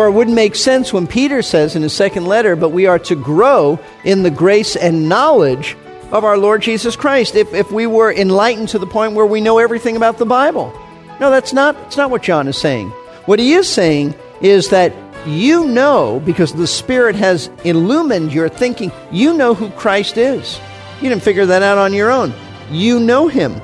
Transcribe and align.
Or 0.00 0.06
it 0.06 0.12
wouldn't 0.12 0.34
make 0.34 0.56
sense 0.56 0.94
when 0.94 1.06
Peter 1.06 1.42
says 1.42 1.76
in 1.76 1.82
his 1.82 1.92
second 1.92 2.24
letter, 2.24 2.56
but 2.56 2.70
we 2.70 2.86
are 2.86 2.98
to 3.00 3.14
grow 3.14 3.78
in 4.02 4.22
the 4.22 4.30
grace 4.30 4.74
and 4.74 5.10
knowledge 5.10 5.76
of 6.10 6.24
our 6.24 6.38
Lord 6.38 6.62
Jesus 6.62 6.96
Christ 6.96 7.34
if, 7.34 7.52
if 7.52 7.70
we 7.70 7.86
were 7.86 8.10
enlightened 8.10 8.70
to 8.70 8.78
the 8.78 8.86
point 8.86 9.12
where 9.12 9.26
we 9.26 9.42
know 9.42 9.58
everything 9.58 9.96
about 9.96 10.16
the 10.16 10.24
Bible. 10.24 10.72
No, 11.20 11.28
that's 11.28 11.52
not, 11.52 11.74
that's 11.74 11.98
not 11.98 12.10
what 12.10 12.22
John 12.22 12.48
is 12.48 12.56
saying. 12.56 12.88
What 13.26 13.40
he 13.40 13.52
is 13.52 13.68
saying 13.68 14.14
is 14.40 14.70
that 14.70 14.94
you 15.26 15.66
know, 15.66 16.22
because 16.24 16.54
the 16.54 16.66
Spirit 16.66 17.14
has 17.16 17.50
illumined 17.64 18.32
your 18.32 18.48
thinking, 18.48 18.90
you 19.12 19.34
know 19.34 19.52
who 19.52 19.68
Christ 19.72 20.16
is. 20.16 20.58
You 21.02 21.10
didn't 21.10 21.24
figure 21.24 21.44
that 21.44 21.62
out 21.62 21.76
on 21.76 21.92
your 21.92 22.10
own. 22.10 22.32
You 22.70 23.00
know 23.00 23.28
him. 23.28 23.60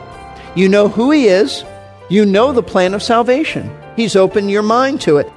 You 0.54 0.68
know 0.68 0.88
who 0.88 1.12
he 1.12 1.28
is. 1.28 1.64
You 2.10 2.26
know 2.26 2.52
the 2.52 2.62
plan 2.62 2.92
of 2.92 3.02
salvation. 3.02 3.74
He's 3.96 4.16
opened 4.16 4.50
your 4.50 4.62
mind 4.62 5.00
to 5.00 5.16
it. 5.16 5.32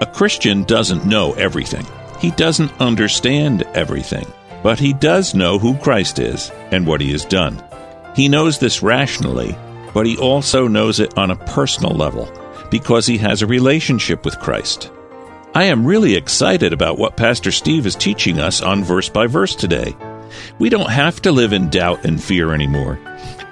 A 0.00 0.06
Christian 0.06 0.64
doesn't 0.64 1.06
know 1.06 1.34
everything. 1.34 1.86
He 2.18 2.32
doesn't 2.32 2.80
understand 2.80 3.62
everything. 3.74 4.26
But 4.62 4.80
he 4.80 4.92
does 4.92 5.34
know 5.34 5.58
who 5.58 5.76
Christ 5.76 6.18
is 6.18 6.50
and 6.72 6.86
what 6.86 7.00
he 7.00 7.12
has 7.12 7.24
done. 7.24 7.62
He 8.16 8.28
knows 8.28 8.58
this 8.58 8.82
rationally, 8.82 9.56
but 9.92 10.06
he 10.06 10.16
also 10.16 10.66
knows 10.66 11.00
it 11.00 11.16
on 11.18 11.30
a 11.30 11.36
personal 11.36 11.94
level 11.94 12.28
because 12.70 13.06
he 13.06 13.18
has 13.18 13.42
a 13.42 13.46
relationship 13.46 14.24
with 14.24 14.40
Christ. 14.40 14.90
I 15.54 15.64
am 15.64 15.86
really 15.86 16.14
excited 16.16 16.72
about 16.72 16.98
what 16.98 17.16
Pastor 17.16 17.52
Steve 17.52 17.86
is 17.86 17.94
teaching 17.94 18.40
us 18.40 18.62
on 18.62 18.82
verse 18.82 19.08
by 19.08 19.28
verse 19.28 19.54
today. 19.54 19.94
We 20.58 20.70
don't 20.70 20.90
have 20.90 21.22
to 21.22 21.30
live 21.30 21.52
in 21.52 21.70
doubt 21.70 22.04
and 22.04 22.22
fear 22.22 22.52
anymore. 22.52 22.98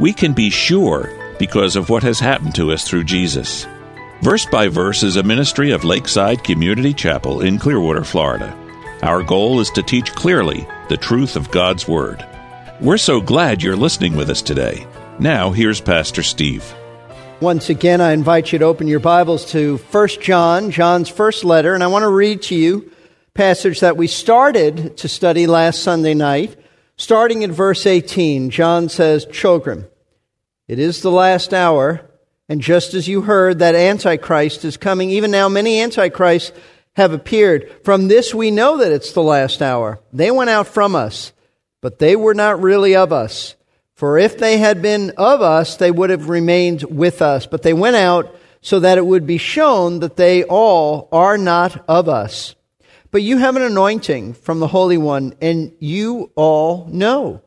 We 0.01 0.13
can 0.13 0.33
be 0.33 0.51
sure 0.51 1.09
because 1.39 1.77
of 1.77 1.91
what 1.91 2.03
has 2.03 2.19
happened 2.19 2.57
to 2.57 2.73
us 2.73 2.89
through 2.89 3.05
Jesus. 3.05 3.67
Verse 4.23 4.47
by 4.47 4.69
Verse 4.69 5.03
is 5.03 5.17
a 5.17 5.23
ministry 5.25 5.73
of 5.73 5.83
Lakeside 5.83 6.45
Community 6.45 6.95
Chapel 6.95 7.41
in 7.41 7.59
Clearwater, 7.59 8.05
Florida. 8.05 8.57
Our 9.03 9.25
goal 9.25 9.59
is 9.59 9.69
to 9.71 9.83
teach 9.83 10.15
clearly 10.15 10.65
the 10.89 10.97
truth 10.97 11.35
of 11.35 11.51
God's 11.51 11.89
Word. 11.89 12.25
We're 12.81 12.99
so 12.99 13.21
glad 13.21 13.65
you're 13.65 13.75
listening 13.75 14.15
with 14.15 14.31
us 14.31 14.41
today. 14.41 14.87
Now, 15.19 15.51
here's 15.51 15.81
Pastor 15.81 16.23
Steve. 16.23 16.73
Once 17.41 17.69
again, 17.69 18.01
I 18.01 18.13
invite 18.13 18.53
you 18.53 18.61
to 18.61 18.65
open 18.65 18.87
your 18.87 19.01
Bibles 19.01 19.45
to 19.47 19.79
1 19.91 20.09
John, 20.21 20.71
John's 20.71 21.09
first 21.09 21.43
letter, 21.43 21.75
and 21.75 21.83
I 21.83 21.89
want 21.89 22.05
to 22.05 22.09
read 22.09 22.43
to 22.43 22.55
you 22.55 22.93
passage 23.35 23.81
that 23.81 23.97
we 23.97 24.07
started 24.07 24.97
to 24.99 25.09
study 25.09 25.49
last 25.49 25.83
Sunday 25.83 26.15
night. 26.15 26.57
Starting 26.97 27.43
in 27.43 27.51
verse 27.51 27.87
18, 27.87 28.51
John 28.51 28.89
says, 28.89 29.27
Children, 29.33 29.87
it 30.69 30.79
is 30.79 31.03
the 31.03 31.11
last 31.11 31.53
hour, 31.53 32.09
and 32.53 32.61
just 32.61 32.93
as 32.93 33.09
you 33.09 33.23
heard 33.23 33.61
that 33.61 33.75
Antichrist 33.75 34.67
is 34.67 34.77
coming, 34.77 35.09
even 35.09 35.31
now 35.31 35.49
many 35.49 35.81
Antichrists 35.81 36.53
have 36.93 37.15
appeared. 37.15 37.75
From 37.83 38.09
this 38.09 38.35
we 38.35 38.51
know 38.51 38.77
that 38.77 38.93
it's 38.93 39.15
the 39.15 39.23
last 39.23 39.63
hour. 39.63 40.01
They 40.13 40.31
went 40.31 40.51
out 40.51 40.67
from 40.67 40.95
us, 40.95 41.33
but 41.81 41.99
they 41.99 42.15
were 42.15 42.35
not 42.35 42.61
really 42.61 42.95
of 42.95 43.11
us. 43.11 43.57
For 43.95 44.19
if 44.19 44.37
they 44.37 44.59
had 44.59 44.83
been 44.83 45.15
of 45.17 45.41
us, 45.41 45.77
they 45.77 45.91
would 45.91 46.11
have 46.11 46.29
remained 46.29 46.83
with 46.83 47.23
us. 47.23 47.47
But 47.47 47.63
they 47.63 47.73
went 47.73 47.97
out 47.97 48.37
so 48.61 48.81
that 48.81 48.99
it 48.99 49.07
would 49.07 49.27
be 49.27 49.39
shown 49.39 50.01
that 50.01 50.17
they 50.17 50.45
all 50.45 51.09
are 51.11 51.39
not 51.39 51.83
of 51.89 52.07
us. 52.07 52.55
But 53.11 53.23
you 53.23 53.39
have 53.39 53.57
an 53.57 53.63
anointing 53.63 54.35
from 54.35 54.61
the 54.61 54.69
Holy 54.69 54.99
One, 54.99 55.35
and 55.41 55.73
you 55.79 56.31
all 56.35 56.87
know. 56.93 57.41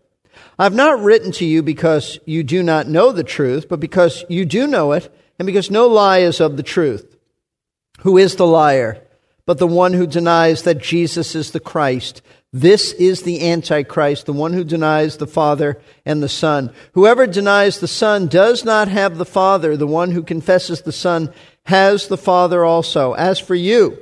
I've 0.57 0.73
not 0.73 1.01
written 1.01 1.31
to 1.33 1.45
you 1.45 1.63
because 1.63 2.19
you 2.25 2.43
do 2.43 2.63
not 2.63 2.87
know 2.87 3.11
the 3.11 3.23
truth, 3.23 3.67
but 3.69 3.79
because 3.79 4.23
you 4.29 4.45
do 4.45 4.67
know 4.67 4.93
it, 4.93 5.13
and 5.37 5.45
because 5.45 5.69
no 5.69 5.87
lie 5.87 6.19
is 6.19 6.39
of 6.39 6.57
the 6.57 6.63
truth. 6.63 7.17
Who 7.99 8.17
is 8.17 8.35
the 8.35 8.47
liar? 8.47 9.01
But 9.45 9.57
the 9.57 9.67
one 9.67 9.93
who 9.93 10.07
denies 10.07 10.63
that 10.63 10.81
Jesus 10.81 11.35
is 11.35 11.51
the 11.51 11.59
Christ. 11.59 12.21
This 12.51 12.93
is 12.93 13.23
the 13.23 13.49
Antichrist, 13.51 14.25
the 14.25 14.33
one 14.33 14.53
who 14.53 14.63
denies 14.63 15.17
the 15.17 15.27
Father 15.27 15.77
and 16.05 16.23
the 16.23 16.29
Son. 16.29 16.73
Whoever 16.93 17.27
denies 17.27 17.79
the 17.79 17.87
Son 17.87 18.27
does 18.27 18.63
not 18.63 18.87
have 18.87 19.17
the 19.17 19.25
Father. 19.25 19.75
The 19.75 19.85
one 19.85 20.11
who 20.11 20.23
confesses 20.23 20.81
the 20.81 20.93
Son 20.93 21.33
has 21.65 22.07
the 22.07 22.17
Father 22.17 22.63
also. 22.63 23.13
As 23.13 23.39
for 23.39 23.55
you, 23.55 23.99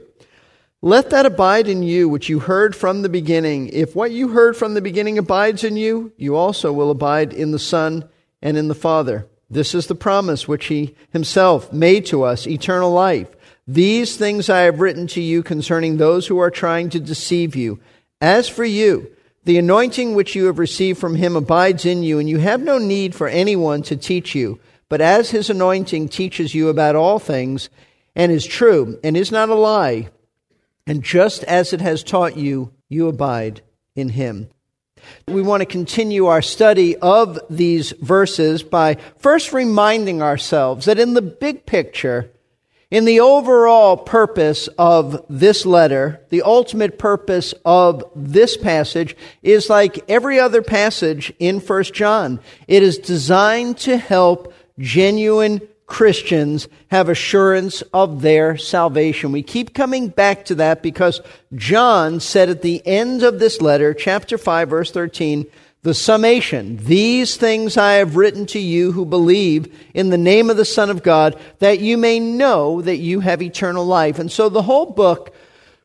let 0.83 1.11
that 1.11 1.25
abide 1.25 1.69
in 1.69 1.81
you 1.81 2.09
which 2.09 2.27
you 2.27 2.39
heard 2.39 2.75
from 2.75 3.03
the 3.03 3.09
beginning. 3.09 3.69
If 3.69 3.95
what 3.95 4.11
you 4.11 4.27
heard 4.27 4.57
from 4.57 4.73
the 4.73 4.81
beginning 4.81 5.17
abides 5.17 5.63
in 5.63 5.77
you, 5.77 6.11
you 6.17 6.35
also 6.35 6.73
will 6.73 6.91
abide 6.91 7.31
in 7.31 7.51
the 7.51 7.57
Son 7.57 8.09
and 8.41 8.57
in 8.57 8.67
the 8.67 8.75
Father. 8.75 9.25
This 9.49 9.73
is 9.73 9.87
the 9.87 9.95
promise 9.95 10.45
which 10.45 10.65
He 10.65 10.93
Himself 11.13 11.71
made 11.71 12.05
to 12.07 12.23
us, 12.23 12.45
eternal 12.45 12.91
life. 12.91 13.29
These 13.65 14.17
things 14.17 14.49
I 14.49 14.63
have 14.63 14.81
written 14.81 15.07
to 15.07 15.21
you 15.21 15.41
concerning 15.41 15.95
those 15.95 16.27
who 16.27 16.37
are 16.39 16.51
trying 16.51 16.89
to 16.89 16.99
deceive 16.99 17.55
you. 17.55 17.79
As 18.19 18.49
for 18.49 18.65
you, 18.65 19.09
the 19.45 19.57
anointing 19.57 20.15
which 20.15 20.35
you 20.35 20.47
have 20.47 20.59
received 20.59 20.99
from 20.99 21.15
him 21.15 21.37
abides 21.37 21.85
in 21.85 22.03
you, 22.03 22.19
and 22.19 22.29
you 22.29 22.39
have 22.39 22.61
no 22.61 22.77
need 22.77 23.15
for 23.15 23.29
anyone 23.29 23.83
to 23.83 23.95
teach 23.95 24.35
you. 24.35 24.59
But 24.89 24.99
as 24.99 25.29
his 25.29 25.49
anointing 25.49 26.09
teaches 26.09 26.53
you 26.53 26.67
about 26.67 26.97
all 26.97 27.19
things, 27.19 27.69
and 28.17 28.33
is 28.33 28.45
true, 28.45 28.99
and 29.01 29.15
is 29.15 29.31
not 29.31 29.47
a 29.47 29.55
lie, 29.55 30.09
and 30.85 31.03
just 31.03 31.43
as 31.43 31.73
it 31.73 31.81
has 31.81 32.03
taught 32.03 32.37
you, 32.37 32.71
you 32.89 33.07
abide 33.07 33.61
in 33.95 34.09
him. 34.09 34.49
We 35.27 35.41
want 35.41 35.61
to 35.61 35.65
continue 35.65 36.27
our 36.27 36.41
study 36.41 36.95
of 36.97 37.39
these 37.49 37.91
verses 37.91 38.63
by 38.63 38.97
first 39.17 39.53
reminding 39.53 40.21
ourselves 40.21 40.85
that 40.85 40.99
in 40.99 41.13
the 41.13 41.21
big 41.21 41.65
picture, 41.65 42.31
in 42.89 43.05
the 43.05 43.19
overall 43.19 43.97
purpose 43.97 44.69
of 44.77 45.25
this 45.27 45.65
letter, 45.65 46.21
the 46.29 46.43
ultimate 46.43 46.99
purpose 46.99 47.53
of 47.65 48.03
this 48.15 48.55
passage 48.55 49.17
is 49.41 49.69
like 49.69 50.03
every 50.07 50.39
other 50.39 50.61
passage 50.61 51.33
in 51.39 51.59
1 51.59 51.83
John. 51.85 52.39
It 52.67 52.83
is 52.83 52.97
designed 52.97 53.77
to 53.79 53.97
help 53.97 54.53
genuine 54.77 55.61
Christians 55.85 56.67
have 56.87 57.09
assurance 57.09 57.81
of 57.93 58.21
their 58.21 58.57
salvation. 58.57 59.31
We 59.31 59.43
keep 59.43 59.73
coming 59.73 60.07
back 60.07 60.45
to 60.45 60.55
that 60.55 60.81
because 60.81 61.21
John 61.55 62.19
said 62.19 62.49
at 62.49 62.61
the 62.61 62.85
end 62.87 63.23
of 63.23 63.39
this 63.39 63.61
letter, 63.61 63.93
chapter 63.93 64.37
5, 64.37 64.69
verse 64.69 64.91
13, 64.91 65.45
the 65.83 65.93
summation. 65.93 66.77
These 66.77 67.35
things 67.35 67.75
I 67.75 67.93
have 67.93 68.15
written 68.15 68.45
to 68.47 68.59
you 68.59 68.93
who 68.93 69.05
believe 69.05 69.77
in 69.93 70.09
the 70.09 70.17
name 70.17 70.49
of 70.49 70.57
the 70.57 70.65
Son 70.65 70.89
of 70.89 71.03
God, 71.03 71.37
that 71.59 71.79
you 71.79 71.97
may 71.97 72.19
know 72.19 72.81
that 72.81 72.97
you 72.97 73.19
have 73.19 73.41
eternal 73.41 73.85
life. 73.85 74.17
And 74.17 74.31
so 74.31 74.47
the 74.47 74.61
whole 74.61 74.85
book 74.85 75.35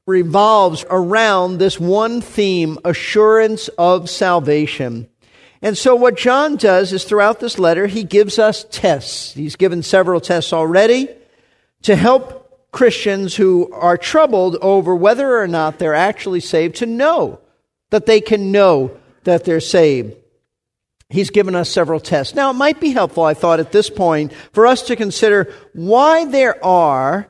revolves 0.07 0.85
around 0.89 1.59
this 1.59 1.79
one 1.79 2.21
theme, 2.21 2.79
assurance 2.85 3.69
of 3.77 4.09
salvation. 4.09 5.09
And 5.61 5.77
so 5.77 5.97
what 5.97 6.17
John 6.17 6.57
does 6.57 6.93
is 6.93 7.05
throughout 7.05 7.41
this 7.41 7.59
letter, 7.59 7.87
he 7.87 8.05
gives 8.05 8.39
us 8.39 8.65
tests. 8.71 9.35
He's 9.35 9.57
given 9.57 9.83
several 9.83 10.21
tests 10.21 10.53
already 10.53 11.09
to 11.83 11.97
help 11.97 12.71
Christians 12.71 13.35
who 13.35 13.73
are 13.73 13.97
troubled 13.97 14.57
over 14.57 14.95
whether 14.95 15.39
or 15.39 15.49
not 15.49 15.79
they're 15.79 15.95
actually 15.95 16.41
saved 16.41 16.77
to 16.77 16.87
know 16.87 17.41
that 17.91 18.07
they 18.07 18.21
can 18.21 18.53
know 18.53 18.97
that 19.25 19.45
they're 19.45 19.61
saved. 19.61 20.15
He's 21.11 21.31
given 21.31 21.55
us 21.55 21.71
several 21.71 22.01
tests. 22.01 22.35
Now, 22.35 22.51
it 22.51 22.55
might 22.55 22.81
be 22.81 22.91
helpful, 22.91 23.25
I 23.25 23.33
thought, 23.33 23.61
at 23.61 23.73
this 23.73 23.89
point, 23.89 24.33
for 24.53 24.67
us 24.67 24.83
to 24.83 24.97
consider 24.97 25.53
why 25.73 26.27
there 26.27 26.63
are 26.63 27.29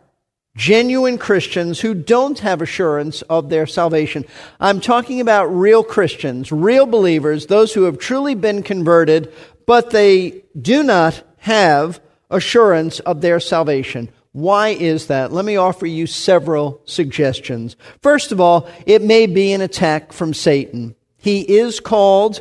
genuine 0.59 1.17
Christians 1.17 1.81
who 1.81 1.95
don't 1.95 2.41
have 2.41 2.61
assurance 2.61 3.23
of 3.23 3.49
their 3.49 3.67
salvation. 3.67 4.25
I'm 4.59 4.81
talking 4.81 5.21
about 5.21 5.47
real 5.47 5.85
Christians, 5.85 6.51
real 6.51 6.85
believers, 6.85 7.47
those 7.47 7.73
who 7.73 7.85
have 7.85 7.99
truly 7.99 8.35
been 8.35 8.63
converted, 8.63 9.33
but 9.67 9.91
they 9.91 10.43
do 10.61 10.83
not 10.83 11.23
have 11.39 12.01
assurance 12.29 12.99
of 13.01 13.21
their 13.21 13.39
salvation. 13.39 14.11
Why 14.33 14.71
is 14.71 15.07
that? 15.07 15.33
Let 15.33 15.45
me 15.45 15.57
offer 15.57 15.87
you 15.87 16.07
several 16.07 16.83
suggestions. 16.85 17.77
First 18.03 18.33
of 18.33 18.41
all, 18.41 18.69
it 18.85 19.01
may 19.03 19.27
be 19.27 19.53
an 19.53 19.61
attack 19.61 20.13
from 20.13 20.35
Satan. 20.35 20.97
He 21.19 21.41
is 21.41 21.81
called 21.81 22.41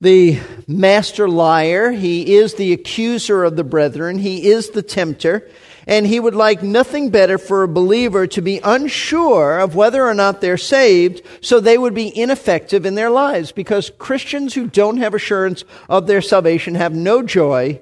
the 0.00 0.38
master 0.68 1.28
liar. 1.28 1.90
He 1.90 2.36
is 2.36 2.54
the 2.54 2.72
accuser 2.72 3.42
of 3.44 3.56
the 3.56 3.64
brethren. 3.64 4.18
He 4.18 4.46
is 4.48 4.70
the 4.70 4.82
tempter. 4.82 5.48
And 5.86 6.04
he 6.04 6.18
would 6.18 6.34
like 6.34 6.64
nothing 6.64 7.10
better 7.10 7.38
for 7.38 7.62
a 7.62 7.68
believer 7.68 8.26
to 8.26 8.42
be 8.42 8.60
unsure 8.64 9.60
of 9.60 9.76
whether 9.76 10.04
or 10.04 10.14
not 10.14 10.40
they're 10.40 10.56
saved 10.56 11.22
so 11.40 11.60
they 11.60 11.78
would 11.78 11.94
be 11.94 12.16
ineffective 12.18 12.84
in 12.84 12.96
their 12.96 13.10
lives 13.10 13.52
because 13.52 13.92
Christians 13.96 14.54
who 14.54 14.66
don't 14.66 14.96
have 14.96 15.14
assurance 15.14 15.64
of 15.88 16.08
their 16.08 16.20
salvation 16.20 16.74
have 16.74 16.92
no 16.92 17.22
joy, 17.22 17.80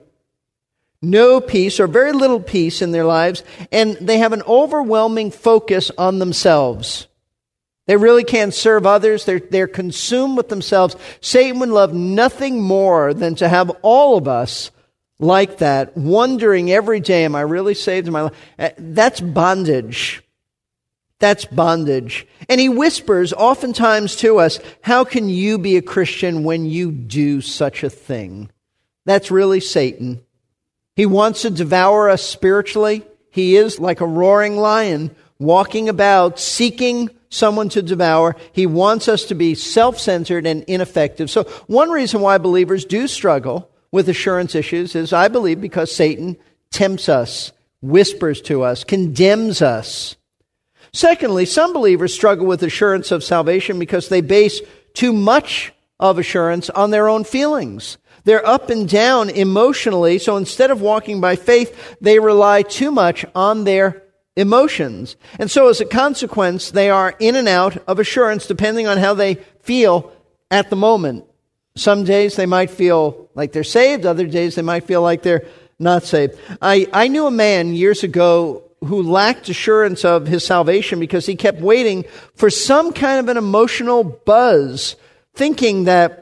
no 1.00 1.40
peace, 1.40 1.80
or 1.80 1.86
very 1.86 2.12
little 2.12 2.40
peace 2.40 2.82
in 2.82 2.92
their 2.92 3.06
lives, 3.06 3.42
and 3.72 3.96
they 3.96 4.18
have 4.18 4.34
an 4.34 4.42
overwhelming 4.42 5.30
focus 5.30 5.90
on 5.96 6.18
themselves. 6.18 7.06
They 7.86 7.96
really 7.96 8.24
can't 8.24 8.54
serve 8.54 8.86
others. 8.86 9.24
They're, 9.24 9.40
they're 9.40 9.66
consumed 9.66 10.36
with 10.36 10.48
themselves. 10.48 10.96
Satan 11.20 11.58
would 11.60 11.68
love 11.68 11.92
nothing 11.92 12.62
more 12.62 13.12
than 13.12 13.34
to 13.36 13.48
have 13.48 13.70
all 13.82 14.16
of 14.16 14.26
us 14.26 14.70
like 15.24 15.58
that, 15.58 15.96
wondering 15.96 16.70
every 16.70 17.00
day, 17.00 17.24
am 17.24 17.34
I 17.34 17.40
really 17.40 17.74
saved 17.74 18.10
my 18.10 18.22
life? 18.22 18.36
Uh, 18.58 18.70
that's 18.78 19.20
bondage. 19.20 20.22
That's 21.18 21.44
bondage. 21.44 22.26
And 22.48 22.60
he 22.60 22.68
whispers 22.68 23.32
oftentimes 23.32 24.16
to 24.16 24.38
us, 24.38 24.60
How 24.82 25.04
can 25.04 25.28
you 25.28 25.58
be 25.58 25.76
a 25.76 25.82
Christian 25.82 26.44
when 26.44 26.66
you 26.66 26.92
do 26.92 27.40
such 27.40 27.82
a 27.82 27.90
thing? 27.90 28.50
That's 29.06 29.30
really 29.30 29.60
Satan. 29.60 30.22
He 30.96 31.06
wants 31.06 31.42
to 31.42 31.50
devour 31.50 32.08
us 32.08 32.22
spiritually. 32.22 33.02
He 33.30 33.56
is 33.56 33.80
like 33.80 34.00
a 34.00 34.06
roaring 34.06 34.56
lion 34.56 35.14
walking 35.38 35.88
about 35.88 36.38
seeking 36.38 37.10
someone 37.30 37.68
to 37.70 37.82
devour. 37.82 38.36
He 38.52 38.66
wants 38.66 39.08
us 39.08 39.24
to 39.24 39.34
be 39.34 39.54
self 39.54 39.98
centered 39.98 40.46
and 40.46 40.62
ineffective. 40.64 41.30
So, 41.30 41.44
one 41.66 41.90
reason 41.90 42.20
why 42.20 42.38
believers 42.38 42.84
do 42.84 43.08
struggle 43.08 43.70
with 43.94 44.08
assurance 44.08 44.56
issues 44.56 44.96
is, 44.96 45.12
I 45.12 45.28
believe, 45.28 45.60
because 45.60 45.94
Satan 45.94 46.36
tempts 46.72 47.08
us, 47.08 47.52
whispers 47.80 48.40
to 48.40 48.64
us, 48.64 48.82
condemns 48.82 49.62
us. 49.62 50.16
Secondly, 50.92 51.46
some 51.46 51.72
believers 51.72 52.12
struggle 52.12 52.44
with 52.44 52.64
assurance 52.64 53.12
of 53.12 53.22
salvation 53.22 53.78
because 53.78 54.08
they 54.08 54.20
base 54.20 54.60
too 54.94 55.12
much 55.12 55.72
of 56.00 56.18
assurance 56.18 56.70
on 56.70 56.90
their 56.90 57.08
own 57.08 57.22
feelings. 57.22 57.96
They're 58.24 58.44
up 58.44 58.68
and 58.68 58.88
down 58.88 59.30
emotionally, 59.30 60.18
so 60.18 60.36
instead 60.36 60.72
of 60.72 60.80
walking 60.80 61.20
by 61.20 61.36
faith, 61.36 61.96
they 62.00 62.18
rely 62.18 62.62
too 62.62 62.90
much 62.90 63.24
on 63.32 63.62
their 63.62 64.02
emotions. 64.34 65.14
And 65.38 65.48
so 65.48 65.68
as 65.68 65.80
a 65.80 65.84
consequence, 65.84 66.72
they 66.72 66.90
are 66.90 67.14
in 67.20 67.36
and 67.36 67.46
out 67.46 67.76
of 67.86 68.00
assurance 68.00 68.48
depending 68.48 68.88
on 68.88 68.98
how 68.98 69.14
they 69.14 69.36
feel 69.62 70.12
at 70.50 70.68
the 70.68 70.74
moment. 70.74 71.26
Some 71.76 72.04
days 72.04 72.36
they 72.36 72.46
might 72.46 72.70
feel 72.70 73.28
like 73.34 73.52
they're 73.52 73.64
saved, 73.64 74.06
other 74.06 74.26
days 74.26 74.54
they 74.54 74.62
might 74.62 74.84
feel 74.84 75.02
like 75.02 75.22
they're 75.22 75.46
not 75.78 76.04
saved. 76.04 76.38
I, 76.62 76.86
I 76.92 77.08
knew 77.08 77.26
a 77.26 77.32
man 77.32 77.74
years 77.74 78.04
ago 78.04 78.62
who 78.84 79.02
lacked 79.02 79.48
assurance 79.48 80.04
of 80.04 80.26
his 80.26 80.44
salvation 80.44 81.00
because 81.00 81.26
he 81.26 81.34
kept 81.34 81.60
waiting 81.60 82.04
for 82.34 82.50
some 82.50 82.92
kind 82.92 83.18
of 83.18 83.28
an 83.28 83.36
emotional 83.36 84.04
buzz, 84.04 84.96
thinking 85.34 85.84
that 85.84 86.20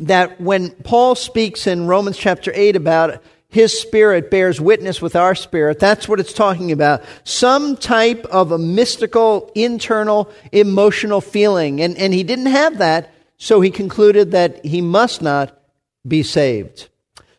that 0.00 0.40
when 0.40 0.70
Paul 0.70 1.14
speaks 1.14 1.68
in 1.68 1.86
Romans 1.86 2.18
chapter 2.18 2.50
8 2.52 2.74
about 2.74 3.22
his 3.54 3.78
spirit 3.78 4.32
bears 4.32 4.60
witness 4.60 5.00
with 5.00 5.14
our 5.14 5.36
spirit. 5.36 5.78
That's 5.78 6.08
what 6.08 6.18
it's 6.18 6.32
talking 6.32 6.72
about. 6.72 7.04
Some 7.22 7.76
type 7.76 8.24
of 8.24 8.50
a 8.50 8.58
mystical, 8.58 9.52
internal, 9.54 10.28
emotional 10.50 11.20
feeling. 11.20 11.80
And, 11.80 11.96
and 11.96 12.12
he 12.12 12.24
didn't 12.24 12.46
have 12.46 12.78
that, 12.78 13.13
so 13.36 13.60
he 13.60 13.70
concluded 13.70 14.30
that 14.30 14.64
he 14.64 14.80
must 14.80 15.22
not 15.22 15.58
be 16.06 16.22
saved. 16.22 16.88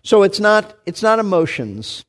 So 0.03 0.23
it's 0.23 0.39
not, 0.39 0.77
it's 0.85 1.01
not 1.01 1.19
emotions, 1.19 2.05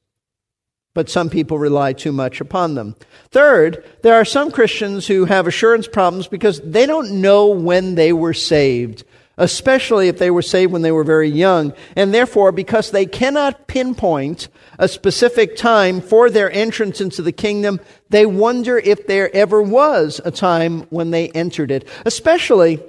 but 0.95 1.09
some 1.09 1.31
people 1.31 1.59
rely 1.59 1.93
too 1.93 2.13
much 2.13 2.41
upon 2.41 2.75
them. 2.75 2.97
Third, 3.31 3.85
there 4.03 4.15
are 4.15 4.25
some 4.25 4.51
Christians 4.51 5.07
who 5.07 5.25
have 5.25 5.47
assurance 5.47 5.89
problems 5.89 6.29
because 6.29 6.61
they 6.61 6.87
don't 6.87 7.21
know 7.21 7.49
when 7.49 7.95
they 7.95 8.13
were 8.13 8.35
saved 8.35 9.05
especially 9.39 10.09
if 10.09 10.19
they 10.19 10.31
were 10.31 10.43
saved 10.43 10.73
when 10.73 10.83
they 10.83 10.93
were 10.93 11.05
very 11.05 11.29
young. 11.29 11.73
And 11.95 12.13
therefore, 12.13 12.53
because 12.53 12.91
they 12.91 13.07
cannot 13.07 13.67
pinpoint 13.67 14.49
a 14.79 14.89
specific 14.89 15.57
time 15.57 16.01
for 16.01 16.31
their 16.31 16.51
entrance 16.51 17.01
into 17.01 17.23
the 17.23 17.33
kingdom, 17.33 17.81
they 18.09 18.27
wonder 18.27 18.79
if 18.79 19.07
there 19.07 19.35
ever 19.35 19.61
was 19.61 20.21
a 20.25 20.31
time 20.31 20.83
when 20.91 21.11
they 21.11 21.29
entered 21.31 21.71
it, 21.71 21.87
especially 22.05 22.83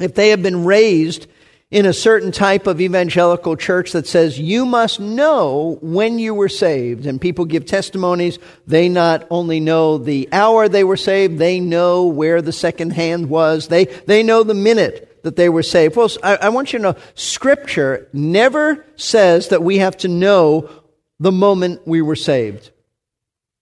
if 0.00 0.14
they 0.14 0.30
have 0.30 0.42
been 0.42 0.64
raised 0.64 1.26
in 1.70 1.86
a 1.86 1.92
certain 1.92 2.30
type 2.30 2.68
of 2.68 2.80
evangelical 2.80 3.56
church 3.56 3.92
that 3.92 4.06
says 4.06 4.38
you 4.38 4.64
must 4.64 5.00
know 5.00 5.78
when 5.82 6.20
you 6.20 6.32
were 6.32 6.48
saved. 6.48 7.04
And 7.04 7.20
people 7.20 7.46
give 7.46 7.66
testimonies. 7.66 8.38
They 8.66 8.88
not 8.88 9.26
only 9.28 9.58
know 9.58 9.98
the 9.98 10.28
hour 10.30 10.68
they 10.68 10.84
were 10.84 10.96
saved, 10.96 11.38
they 11.38 11.58
know 11.58 12.06
where 12.06 12.40
the 12.40 12.52
second 12.52 12.90
hand 12.90 13.28
was. 13.28 13.68
They, 13.68 13.86
they 13.86 14.22
know 14.22 14.44
the 14.44 14.54
minute 14.54 15.18
that 15.24 15.34
they 15.34 15.48
were 15.48 15.64
saved. 15.64 15.96
Well, 15.96 16.10
I, 16.22 16.36
I 16.36 16.48
want 16.50 16.72
you 16.72 16.78
to 16.78 16.82
know 16.82 16.96
Scripture 17.14 18.08
never 18.12 18.86
says 18.94 19.48
that 19.48 19.64
we 19.64 19.78
have 19.78 19.96
to 19.98 20.08
know 20.08 20.70
the 21.18 21.32
moment 21.32 21.86
we 21.86 22.02
were 22.02 22.14
saved. 22.14 22.70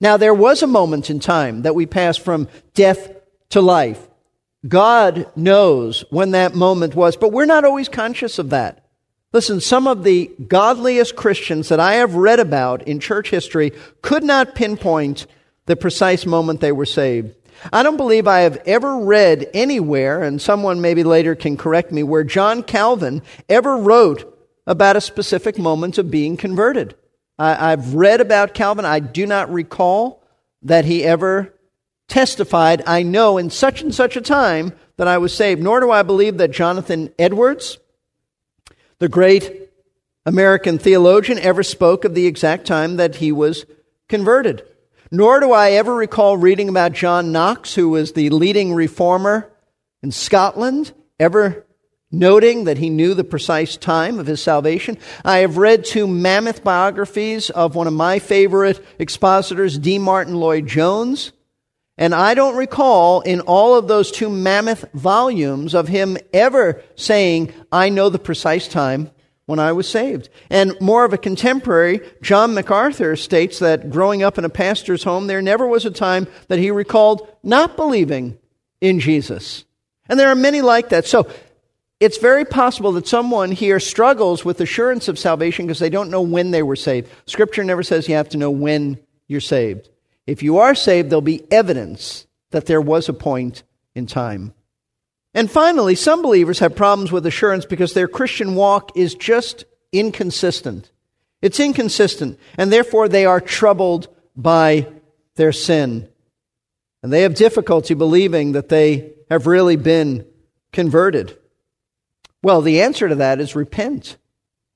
Now, 0.03 0.17
there 0.17 0.35
was 0.35 0.63
a 0.63 0.67
moment 0.67 1.09
in 1.09 1.21
time 1.21 1.63
that 1.63 1.75
we 1.75 1.87
passed 1.87 2.21
from 2.21 2.49
death 2.75 3.09
to 3.51 3.63
life. 3.63 4.07
God 4.67 5.27
knows 5.35 6.05
when 6.11 6.31
that 6.33 6.55
moment 6.55 6.95
was, 6.95 7.17
but 7.17 7.33
we're 7.33 7.47
not 7.47 7.65
always 7.65 7.89
conscious 7.89 8.39
of 8.39 8.51
that. 8.51 8.87
Listen, 9.33 9.61
some 9.61 9.87
of 9.87 10.05
the 10.05 10.31
godliest 10.47 11.17
Christians 11.17 11.69
that 11.69 11.81
I 11.81 11.95
have 11.95 12.15
read 12.15 12.39
about 12.39 12.87
in 12.87 13.01
church 13.01 13.31
history 13.31 13.73
could 14.03 14.23
not 14.23 14.55
pinpoint 14.55 15.27
the 15.67 15.75
precise 15.75 16.27
moment 16.27 16.61
they 16.61 16.73
were 16.73 16.87
saved. 16.87 17.35
I 17.73 17.83
don't 17.83 17.97
believe 17.97 18.27
I 18.27 18.41
have 18.41 18.61
ever 18.67 18.99
read 18.99 19.49
anywhere, 19.55 20.23
and 20.23 20.41
someone 20.41 20.81
maybe 20.81 21.05
later 21.05 21.35
can 21.35 21.57
correct 21.57 21.93
me, 21.93 22.03
where 22.03 22.25
John 22.25 22.63
Calvin 22.63 23.23
ever 23.49 23.77
wrote 23.77 24.29
about 24.67 24.97
a 24.97 25.01
specific 25.01 25.59
moment 25.59 25.99
of 25.99 26.11
being 26.11 26.37
converted. 26.37 26.95
I, 27.39 27.71
have 27.71 27.95
read 27.95 28.21
about 28.21 28.55
Calvin. 28.55 28.85
I 28.85 29.01
do 29.01 29.27
not 29.27 29.53
recall 29.53 30.23
that 30.63 30.85
he 30.85 31.03
ever 31.03 31.55
testified, 32.09 32.83
I 32.87 33.03
know 33.03 33.39
in 33.39 33.51
such 33.51 33.83
and 33.83 33.95
such 33.95 34.17
a 34.17 34.21
time 34.21 34.73
that 34.97 35.09
I 35.09 35.19
was 35.19 35.35
saved. 35.35 35.63
Nor 35.63 35.81
do 35.81 35.91
I 35.91 36.03
believe 36.03 36.39
that 36.39 36.51
Jonathan 36.51 37.13
Edwards, 37.19 37.79
the 38.99 39.09
great 39.09 39.71
American 40.27 40.79
theologian, 40.79 41.39
ever 41.39 41.63
spoke 41.63 42.05
of 42.05 42.15
the 42.15 42.27
exact 42.27 42.67
time 42.67 42.97
that 42.97 43.17
he 43.17 43.33
was 43.33 43.67
converted. 44.09 44.63
Nor 45.11 45.41
do 45.41 45.53
I 45.53 45.73
ever 45.73 45.95
recall 45.95 46.37
reading 46.37 46.69
about 46.69 46.93
John 46.93 47.33
Knox, 47.33 47.75
who 47.75 47.91
was 47.91 48.13
the 48.13 48.31
leading 48.31 48.75
reformer 48.75 49.51
in 50.03 50.11
Scotland, 50.11 50.93
ever 51.19 51.67
noting 52.11 52.65
that 52.65 52.79
he 52.79 52.91
knew 52.91 53.15
the 53.15 53.25
precise 53.25 53.77
time 53.77 54.19
of 54.19 54.27
his 54.27 54.43
salvation. 54.43 54.99
I 55.25 55.39
have 55.39 55.57
read 55.57 55.85
two 55.85 56.07
mammoth 56.07 56.63
biographies 56.63 57.51
of 57.51 57.75
one 57.75 57.87
of 57.87 57.93
my 57.95 58.19
favorite 58.19 58.85
expositors, 58.99 59.79
D. 59.79 59.99
Martyn 59.99 60.37
Lloyd 60.37 60.67
Jones. 60.67 61.33
And 61.99 62.15
I 62.15 62.35
don't 62.35 62.57
recall 62.57 63.21
in 63.21 63.41
all 63.43 63.77
of 63.77 63.87
those 63.87 64.11
two 64.11 64.31
mammoth 64.31 64.85
volumes 64.95 65.75
of 65.75 65.89
him 65.89 66.17
ever 66.33 66.83
saying, 66.97 67.53
I 67.71 67.91
know 67.91 68.09
the 68.09 68.19
precise 68.19 68.67
time 68.67 69.11
when 69.47 69.59
I 69.59 69.73
was 69.73 69.89
saved. 69.89 70.31
And 70.49 70.75
more 70.81 71.05
of 71.05 71.13
a 71.13 71.19
contemporary, 71.19 72.01
John 72.23 72.55
MacArthur 72.55 73.17
states 73.17 73.59
that 73.59 73.91
growing 73.91 74.23
up 74.23 74.39
in 74.39 74.45
a 74.45 74.49
pastor's 74.49 75.05
home, 75.05 75.27
there 75.27 75.43
never 75.43 75.67
was 75.67 75.85
a 75.85 75.91
time 75.91 76.27
that 76.49 76.59
he 76.59 76.71
recalled 76.71 77.29
not 77.43 77.77
believing 77.77 78.39
in 78.81 78.99
Jesus. 78.99 79.65
And 80.09 80.19
there 80.19 80.29
are 80.29 80.35
many 80.35 80.63
like 80.63 80.89
that. 80.91 81.07
So 81.07 81.31
it's 82.01 82.19
very 82.19 82.45
possible 82.45 82.93
that 82.93 83.07
someone 83.07 83.53
here 83.53 83.79
struggles 83.79 84.45
with 84.45 84.61
assurance 84.61 85.09
of 85.09 85.19
salvation 85.19 85.67
because 85.67 85.79
they 85.79 85.91
don't 85.91 86.11
know 86.11 86.23
when 86.23 86.51
they 86.51 86.63
were 86.63 86.77
saved. 86.77 87.11
Scripture 87.27 87.63
never 87.63 87.83
says 87.83 88.09
you 88.09 88.15
have 88.15 88.31
to 88.31 88.39
know 88.39 88.51
when 88.51 88.99
you're 89.29 89.41
saved. 89.41 89.89
If 90.27 90.43
you 90.43 90.59
are 90.59 90.75
saved, 90.75 91.11
there'll 91.11 91.21
be 91.21 91.51
evidence 91.51 92.27
that 92.51 92.67
there 92.67 92.81
was 92.81 93.09
a 93.09 93.15
point 93.15 93.63
in 93.95 94.07
time. 94.07 94.55
And 95.35 95.51
finally, 95.51 95.95
some 95.95 96.23
believers 96.23 96.59
have 96.59 96.77
problems 96.77 97.11
with 97.11 97.27
assurance 97.27 97.65
because 97.65 97.95
their 97.95 98.09
Christian 98.09 98.55
walk 98.55 98.97
is 98.97 99.15
just 99.15 99.65
inconsistent. 99.91 100.91
It's 101.41 101.59
inconsistent, 101.59 102.39
and 102.57 102.73
therefore 102.73 103.09
they 103.09 103.27
are 103.27 103.41
troubled 103.41 104.09
by 104.37 104.87
their 105.35 105.53
sin. 105.53 106.09
And 107.03 107.13
they 107.13 107.23
have 107.23 107.35
difficulty 107.35 107.95
believing 107.95 108.53
that 108.53 108.69
they 108.69 109.15
have 109.29 109.47
really 109.47 109.77
been 109.77 110.25
converted. 110.73 111.37
Well, 112.43 112.61
the 112.61 112.83
answer 112.83 113.09
to 113.09 113.17
that 113.17 113.41
is 113.41 113.57
repent. 113.57 114.17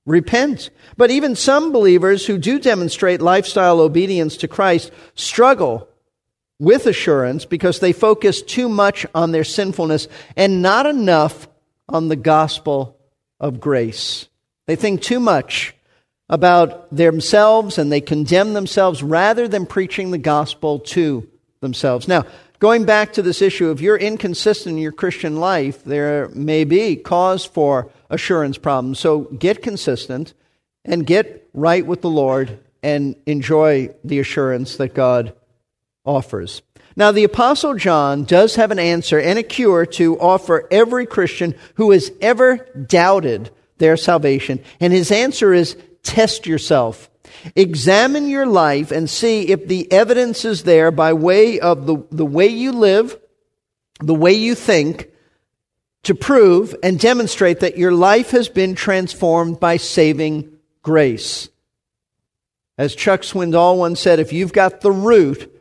Repent. 0.06 0.70
But 0.96 1.10
even 1.10 1.34
some 1.34 1.72
believers 1.72 2.26
who 2.26 2.38
do 2.38 2.58
demonstrate 2.58 3.20
lifestyle 3.20 3.80
obedience 3.80 4.36
to 4.38 4.48
Christ 4.48 4.92
struggle 5.14 5.88
with 6.58 6.86
assurance 6.86 7.44
because 7.44 7.80
they 7.80 7.92
focus 7.92 8.40
too 8.40 8.68
much 8.68 9.04
on 9.14 9.32
their 9.32 9.44
sinfulness 9.44 10.08
and 10.36 10.62
not 10.62 10.86
enough 10.86 11.48
on 11.88 12.08
the 12.08 12.16
gospel 12.16 12.96
of 13.38 13.60
grace. 13.60 14.28
They 14.66 14.76
think 14.76 15.02
too 15.02 15.20
much 15.20 15.74
about 16.28 16.94
themselves 16.94 17.78
and 17.78 17.92
they 17.92 18.00
condemn 18.00 18.54
themselves 18.54 19.02
rather 19.02 19.46
than 19.46 19.66
preaching 19.66 20.10
the 20.10 20.18
gospel 20.18 20.78
to 20.80 21.28
themselves. 21.60 22.08
Now, 22.08 22.24
going 22.58 22.84
back 22.84 23.12
to 23.14 23.22
this 23.22 23.42
issue, 23.42 23.70
if 23.70 23.80
you're 23.80 23.96
inconsistent 23.96 24.76
in 24.76 24.82
your 24.82 24.92
Christian 24.92 25.36
life, 25.36 25.84
there 25.84 26.28
may 26.30 26.64
be 26.64 26.96
cause 26.96 27.44
for 27.44 27.90
assurance 28.10 28.58
problems. 28.58 28.98
So 28.98 29.20
get 29.20 29.62
consistent 29.62 30.34
and 30.84 31.06
get 31.06 31.48
right 31.52 31.84
with 31.84 32.02
the 32.02 32.10
Lord 32.10 32.58
and 32.82 33.16
enjoy 33.26 33.90
the 34.04 34.20
assurance 34.20 34.76
that 34.76 34.94
God 34.94 35.34
offers. 36.04 36.62
Now, 36.94 37.12
the 37.12 37.24
Apostle 37.24 37.74
John 37.74 38.24
does 38.24 38.54
have 38.54 38.70
an 38.70 38.78
answer 38.78 39.20
and 39.20 39.38
a 39.38 39.42
cure 39.42 39.84
to 39.84 40.18
offer 40.18 40.66
every 40.70 41.04
Christian 41.04 41.54
who 41.74 41.90
has 41.90 42.10
ever 42.22 42.56
doubted 42.86 43.50
their 43.78 43.98
salvation. 43.98 44.62
And 44.80 44.92
his 44.92 45.10
answer 45.10 45.52
is 45.52 45.76
test 46.02 46.46
yourself. 46.46 47.10
Examine 47.54 48.28
your 48.28 48.46
life 48.46 48.90
and 48.90 49.08
see 49.08 49.48
if 49.48 49.66
the 49.66 49.90
evidence 49.92 50.44
is 50.44 50.64
there 50.64 50.90
by 50.90 51.12
way 51.12 51.60
of 51.60 51.86
the, 51.86 52.04
the 52.10 52.26
way 52.26 52.46
you 52.46 52.72
live, 52.72 53.18
the 54.00 54.14
way 54.14 54.32
you 54.32 54.54
think, 54.54 55.10
to 56.04 56.14
prove 56.14 56.74
and 56.82 57.00
demonstrate 57.00 57.60
that 57.60 57.78
your 57.78 57.92
life 57.92 58.30
has 58.30 58.48
been 58.48 58.74
transformed 58.74 59.58
by 59.58 59.76
saving 59.76 60.56
grace. 60.82 61.48
As 62.78 62.94
Chuck 62.94 63.22
Swindoll 63.22 63.78
once 63.78 64.00
said, 64.00 64.20
if 64.20 64.32
you've 64.32 64.52
got 64.52 64.82
the 64.82 64.92
root, 64.92 65.52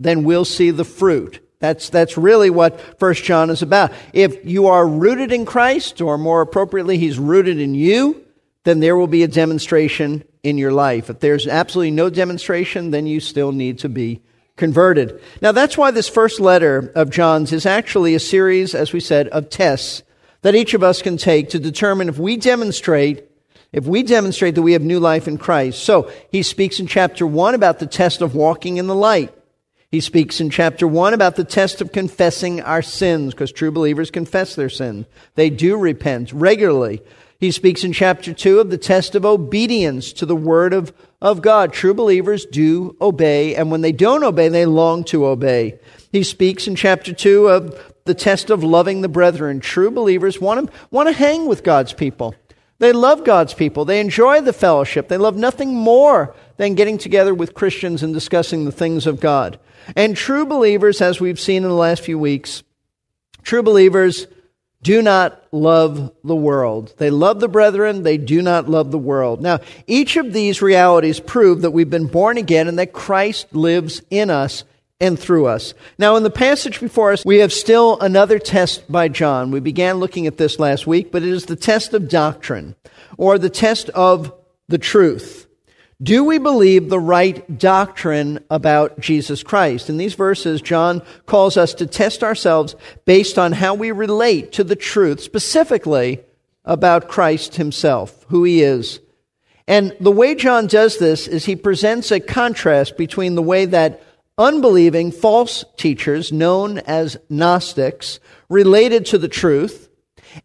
then 0.00 0.24
we'll 0.24 0.44
see 0.44 0.70
the 0.70 0.84
fruit. 0.84 1.40
That's, 1.60 1.88
that's 1.88 2.18
really 2.18 2.50
what 2.50 2.98
First 2.98 3.24
John 3.24 3.48
is 3.48 3.62
about. 3.62 3.92
If 4.12 4.44
you 4.44 4.66
are 4.66 4.86
rooted 4.86 5.32
in 5.32 5.46
Christ, 5.46 6.02
or 6.02 6.18
more 6.18 6.42
appropriately, 6.42 6.98
He's 6.98 7.18
rooted 7.18 7.58
in 7.58 7.74
you, 7.74 8.22
then 8.64 8.80
there 8.80 8.96
will 8.96 9.06
be 9.06 9.22
a 9.22 9.28
demonstration 9.28 10.24
in 10.44 10.58
your 10.58 10.70
life. 10.70 11.10
If 11.10 11.18
there's 11.18 11.48
absolutely 11.48 11.90
no 11.90 12.10
demonstration, 12.10 12.92
then 12.92 13.06
you 13.06 13.18
still 13.18 13.50
need 13.50 13.80
to 13.80 13.88
be 13.88 14.22
converted. 14.56 15.20
Now, 15.42 15.50
that's 15.50 15.76
why 15.76 15.90
this 15.90 16.08
first 16.08 16.38
letter 16.38 16.92
of 16.94 17.10
John's 17.10 17.52
is 17.52 17.66
actually 17.66 18.14
a 18.14 18.20
series, 18.20 18.74
as 18.74 18.92
we 18.92 19.00
said, 19.00 19.26
of 19.28 19.50
tests 19.50 20.04
that 20.42 20.54
each 20.54 20.74
of 20.74 20.82
us 20.82 21.02
can 21.02 21.16
take 21.16 21.48
to 21.48 21.58
determine 21.58 22.08
if 22.08 22.18
we 22.18 22.36
demonstrate 22.36 23.28
if 23.72 23.86
we 23.86 24.04
demonstrate 24.04 24.54
that 24.54 24.62
we 24.62 24.74
have 24.74 24.82
new 24.82 25.00
life 25.00 25.26
in 25.26 25.36
Christ. 25.36 25.82
So, 25.82 26.08
he 26.30 26.44
speaks 26.44 26.78
in 26.78 26.86
chapter 26.86 27.26
1 27.26 27.56
about 27.56 27.80
the 27.80 27.88
test 27.88 28.22
of 28.22 28.36
walking 28.36 28.76
in 28.76 28.86
the 28.86 28.94
light. 28.94 29.34
He 29.90 29.98
speaks 30.00 30.40
in 30.40 30.50
chapter 30.50 30.86
1 30.86 31.12
about 31.12 31.34
the 31.34 31.42
test 31.42 31.80
of 31.80 31.90
confessing 31.90 32.60
our 32.60 32.82
sins, 32.82 33.34
because 33.34 33.50
true 33.50 33.72
believers 33.72 34.12
confess 34.12 34.54
their 34.54 34.68
sin. 34.68 35.06
They 35.34 35.50
do 35.50 35.76
repent 35.76 36.32
regularly. 36.32 37.02
He 37.44 37.50
speaks 37.50 37.84
in 37.84 37.92
chapter 37.92 38.32
2 38.32 38.58
of 38.58 38.70
the 38.70 38.78
test 38.78 39.14
of 39.14 39.26
obedience 39.26 40.14
to 40.14 40.24
the 40.24 40.34
word 40.34 40.72
of, 40.72 40.94
of 41.20 41.42
God. 41.42 41.74
True 41.74 41.92
believers 41.92 42.46
do 42.46 42.96
obey, 43.02 43.54
and 43.54 43.70
when 43.70 43.82
they 43.82 43.92
don't 43.92 44.24
obey, 44.24 44.48
they 44.48 44.64
long 44.64 45.04
to 45.04 45.26
obey. 45.26 45.78
He 46.10 46.22
speaks 46.22 46.66
in 46.66 46.74
chapter 46.74 47.12
2 47.12 47.48
of 47.48 47.94
the 48.06 48.14
test 48.14 48.48
of 48.48 48.64
loving 48.64 49.02
the 49.02 49.10
brethren. 49.10 49.60
True 49.60 49.90
believers 49.90 50.40
want 50.40 50.70
to, 50.70 50.72
want 50.90 51.10
to 51.10 51.12
hang 51.12 51.44
with 51.44 51.62
God's 51.62 51.92
people. 51.92 52.34
They 52.78 52.92
love 52.92 53.24
God's 53.24 53.52
people. 53.52 53.84
They 53.84 54.00
enjoy 54.00 54.40
the 54.40 54.54
fellowship. 54.54 55.08
They 55.08 55.18
love 55.18 55.36
nothing 55.36 55.74
more 55.74 56.34
than 56.56 56.74
getting 56.74 56.96
together 56.96 57.34
with 57.34 57.52
Christians 57.52 58.02
and 58.02 58.14
discussing 58.14 58.64
the 58.64 58.72
things 58.72 59.06
of 59.06 59.20
God. 59.20 59.58
And 59.94 60.16
true 60.16 60.46
believers, 60.46 61.02
as 61.02 61.20
we've 61.20 61.38
seen 61.38 61.62
in 61.62 61.68
the 61.68 61.74
last 61.74 62.00
few 62.00 62.18
weeks, 62.18 62.62
true 63.42 63.62
believers 63.62 64.28
do 64.84 65.00
not 65.00 65.42
love 65.50 66.12
the 66.22 66.36
world. 66.36 66.92
They 66.98 67.08
love 67.08 67.40
the 67.40 67.48
brethren, 67.48 68.02
they 68.02 68.18
do 68.18 68.42
not 68.42 68.68
love 68.68 68.90
the 68.90 68.98
world. 68.98 69.40
Now, 69.40 69.60
each 69.86 70.16
of 70.16 70.32
these 70.32 70.60
realities 70.60 71.20
prove 71.20 71.62
that 71.62 71.70
we've 71.70 71.88
been 71.88 72.06
born 72.06 72.36
again 72.36 72.68
and 72.68 72.78
that 72.78 72.92
Christ 72.92 73.52
lives 73.54 74.02
in 74.10 74.28
us 74.28 74.64
and 75.00 75.18
through 75.18 75.46
us. 75.46 75.72
Now, 75.98 76.16
in 76.16 76.22
the 76.22 76.30
passage 76.30 76.80
before 76.80 77.12
us, 77.12 77.24
we 77.24 77.38
have 77.38 77.52
still 77.52 77.98
another 77.98 78.38
test 78.38 78.90
by 78.92 79.08
John. 79.08 79.50
We 79.50 79.60
began 79.60 79.96
looking 79.96 80.26
at 80.26 80.36
this 80.36 80.58
last 80.58 80.86
week, 80.86 81.10
but 81.10 81.22
it 81.22 81.30
is 81.30 81.46
the 81.46 81.56
test 81.56 81.94
of 81.94 82.08
doctrine, 82.08 82.76
or 83.16 83.38
the 83.38 83.50
test 83.50 83.88
of 83.90 84.32
the 84.68 84.78
truth. 84.78 85.43
Do 86.02 86.24
we 86.24 86.38
believe 86.38 86.88
the 86.88 86.98
right 86.98 87.58
doctrine 87.58 88.44
about 88.50 88.98
Jesus 88.98 89.42
Christ? 89.42 89.88
In 89.88 89.96
these 89.96 90.14
verses, 90.14 90.60
John 90.60 91.02
calls 91.26 91.56
us 91.56 91.72
to 91.74 91.86
test 91.86 92.24
ourselves 92.24 92.74
based 93.04 93.38
on 93.38 93.52
how 93.52 93.74
we 93.74 93.92
relate 93.92 94.52
to 94.52 94.64
the 94.64 94.76
truth, 94.76 95.20
specifically 95.20 96.20
about 96.64 97.08
Christ 97.08 97.56
himself, 97.56 98.26
who 98.28 98.42
he 98.42 98.62
is. 98.62 99.00
And 99.68 99.96
the 100.00 100.10
way 100.10 100.34
John 100.34 100.66
does 100.66 100.98
this 100.98 101.28
is 101.28 101.44
he 101.44 101.56
presents 101.56 102.10
a 102.10 102.20
contrast 102.20 102.96
between 102.96 103.34
the 103.34 103.42
way 103.42 103.64
that 103.66 104.02
unbelieving 104.36 105.12
false 105.12 105.64
teachers, 105.76 106.32
known 106.32 106.78
as 106.78 107.16
Gnostics, 107.30 108.18
related 108.48 109.06
to 109.06 109.18
the 109.18 109.28
truth, 109.28 109.88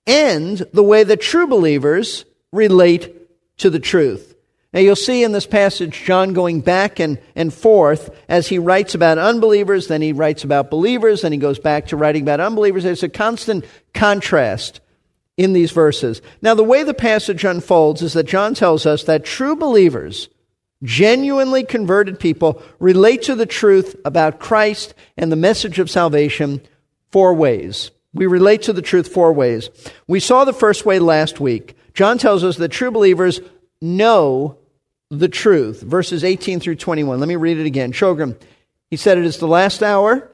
and 0.06 0.60
the 0.74 0.84
way 0.84 1.04
that 1.04 1.22
true 1.22 1.48
believers 1.48 2.26
relate 2.52 3.16
to 3.58 3.72
the 3.72 3.80
truth. 3.80 4.29
Now 4.72 4.82
you'll 4.82 4.96
see 4.96 5.24
in 5.24 5.32
this 5.32 5.48
passage 5.48 6.04
John 6.04 6.34
going 6.34 6.62
back 6.62 7.00
and, 7.00 7.20
and 7.36 7.54
forth 7.54 8.16
as 8.28 8.48
he 8.48 8.60
writes 8.60 8.94
about 8.94 9.18
unbelievers, 9.18 9.88
then 9.88 10.02
he 10.02 10.14
writes 10.14 10.44
about 10.44 10.70
believers, 10.70 11.22
then 11.22 11.32
he 11.32 11.40
goes 11.40 11.58
back 11.58 11.88
to 11.88 11.98
writing 11.98 12.22
about 12.22 12.40
unbelievers. 12.40 12.84
There's 12.84 13.04
a 13.04 13.10
constant 13.10 13.66
contrast 13.94 14.80
in 15.38 15.54
these 15.54 15.72
verses. 15.72 16.22
Now 16.42 16.54
the 16.54 16.64
way 16.64 16.84
the 16.84 16.94
passage 16.94 17.44
unfolds 17.46 18.04
is 18.04 18.14
that 18.14 18.28
John 18.28 18.54
tells 18.54 18.86
us 18.86 19.06
that 19.06 19.26
true 19.26 19.56
believers, 19.56 20.30
genuinely 20.84 21.64
converted 21.64 22.20
people, 22.20 22.62
relate 22.78 23.24
to 23.24 23.36
the 23.36 23.48
truth 23.48 23.96
about 24.06 24.40
Christ 24.40 24.94
and 25.18 25.32
the 25.32 25.36
message 25.36 25.80
of 25.80 25.90
salvation 25.90 26.62
four 27.12 27.34
ways. 27.34 27.90
We 28.14 28.28
relate 28.28 28.64
to 28.64 28.74
the 28.74 28.82
truth 28.82 29.08
four 29.08 29.34
ways. 29.34 29.70
We 30.08 30.20
saw 30.20 30.46
the 30.46 30.54
first 30.54 30.86
way 30.86 31.00
last 31.00 31.40
week. 31.40 31.76
John 31.96 32.18
tells 32.18 32.44
us 32.44 32.58
that 32.58 32.70
true 32.70 32.92
believers 32.92 33.40
know 33.82 34.59
the 35.10 35.30
truth. 35.30 35.82
Verses 35.82 36.24
18 36.24 36.60
through 36.60 36.76
21. 36.76 37.20
Let 37.20 37.28
me 37.28 37.36
read 37.36 37.58
it 37.58 37.66
again. 37.66 37.92
Shogrim, 37.92 38.40
he 38.90 38.98
said, 38.98 39.18
It 39.18 39.26
is 39.26 39.38
the 39.38 39.48
last 39.48 39.84
hour, 39.84 40.32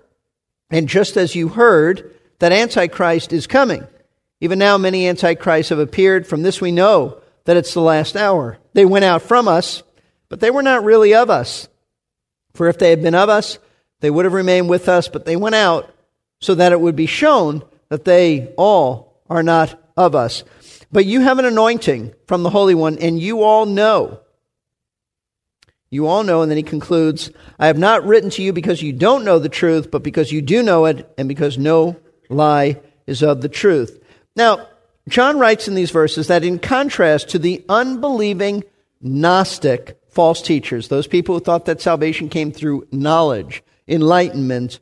and 0.69 0.87
just 0.87 1.17
as 1.17 1.35
you 1.35 1.49
heard 1.49 2.13
that 2.39 2.51
Antichrist 2.51 3.31
is 3.33 3.47
coming, 3.47 3.87
even 4.41 4.59
now 4.59 4.77
many 4.77 5.07
Antichrists 5.07 5.69
have 5.69 5.79
appeared. 5.79 6.27
From 6.27 6.43
this 6.43 6.59
we 6.59 6.71
know 6.71 7.21
that 7.45 7.57
it's 7.57 7.73
the 7.73 7.81
last 7.81 8.15
hour. 8.15 8.57
They 8.73 8.85
went 8.85 9.05
out 9.05 9.21
from 9.21 9.47
us, 9.47 9.83
but 10.29 10.39
they 10.39 10.51
were 10.51 10.63
not 10.63 10.83
really 10.83 11.13
of 11.13 11.29
us. 11.29 11.67
For 12.53 12.67
if 12.67 12.77
they 12.77 12.89
had 12.89 13.01
been 13.01 13.15
of 13.15 13.29
us, 13.29 13.59
they 14.01 14.09
would 14.09 14.25
have 14.25 14.33
remained 14.33 14.69
with 14.69 14.89
us, 14.89 15.07
but 15.07 15.25
they 15.25 15.35
went 15.35 15.55
out 15.55 15.93
so 16.41 16.55
that 16.55 16.71
it 16.71 16.81
would 16.81 16.95
be 16.95 17.05
shown 17.05 17.63
that 17.89 18.05
they 18.05 18.53
all 18.57 19.21
are 19.29 19.43
not 19.43 19.81
of 19.95 20.15
us. 20.15 20.43
But 20.91 21.05
you 21.05 21.21
have 21.21 21.39
an 21.39 21.45
anointing 21.45 22.13
from 22.27 22.43
the 22.43 22.49
Holy 22.49 22.75
One, 22.75 22.97
and 22.97 23.19
you 23.19 23.43
all 23.43 23.65
know 23.65 24.19
you 25.95 26.07
all 26.07 26.23
know, 26.23 26.41
and 26.41 26.51
then 26.51 26.57
he 26.57 26.63
concludes, 26.63 27.31
I 27.57 27.67
have 27.67 27.77
not 27.77 28.05
written 28.05 28.29
to 28.31 28.43
you 28.43 28.53
because 28.53 28.81
you 28.81 28.93
don't 28.93 29.25
know 29.25 29.39
the 29.39 29.49
truth, 29.49 29.89
but 29.89 30.03
because 30.03 30.31
you 30.31 30.41
do 30.41 30.61
know 30.61 30.85
it, 30.85 31.11
and 31.17 31.27
because 31.27 31.57
no 31.57 31.95
lie 32.29 32.79
is 33.07 33.23
of 33.23 33.41
the 33.41 33.49
truth. 33.49 34.03
Now, 34.35 34.67
John 35.07 35.39
writes 35.39 35.67
in 35.67 35.75
these 35.75 35.91
verses 35.91 36.27
that 36.27 36.43
in 36.43 36.59
contrast 36.59 37.29
to 37.29 37.39
the 37.39 37.63
unbelieving 37.69 38.63
Gnostic 39.01 39.99
false 40.09 40.41
teachers, 40.41 40.87
those 40.87 41.07
people 41.07 41.35
who 41.35 41.41
thought 41.41 41.65
that 41.65 41.81
salvation 41.81 42.29
came 42.29 42.51
through 42.51 42.87
knowledge, 42.91 43.63
enlightenment, 43.87 44.79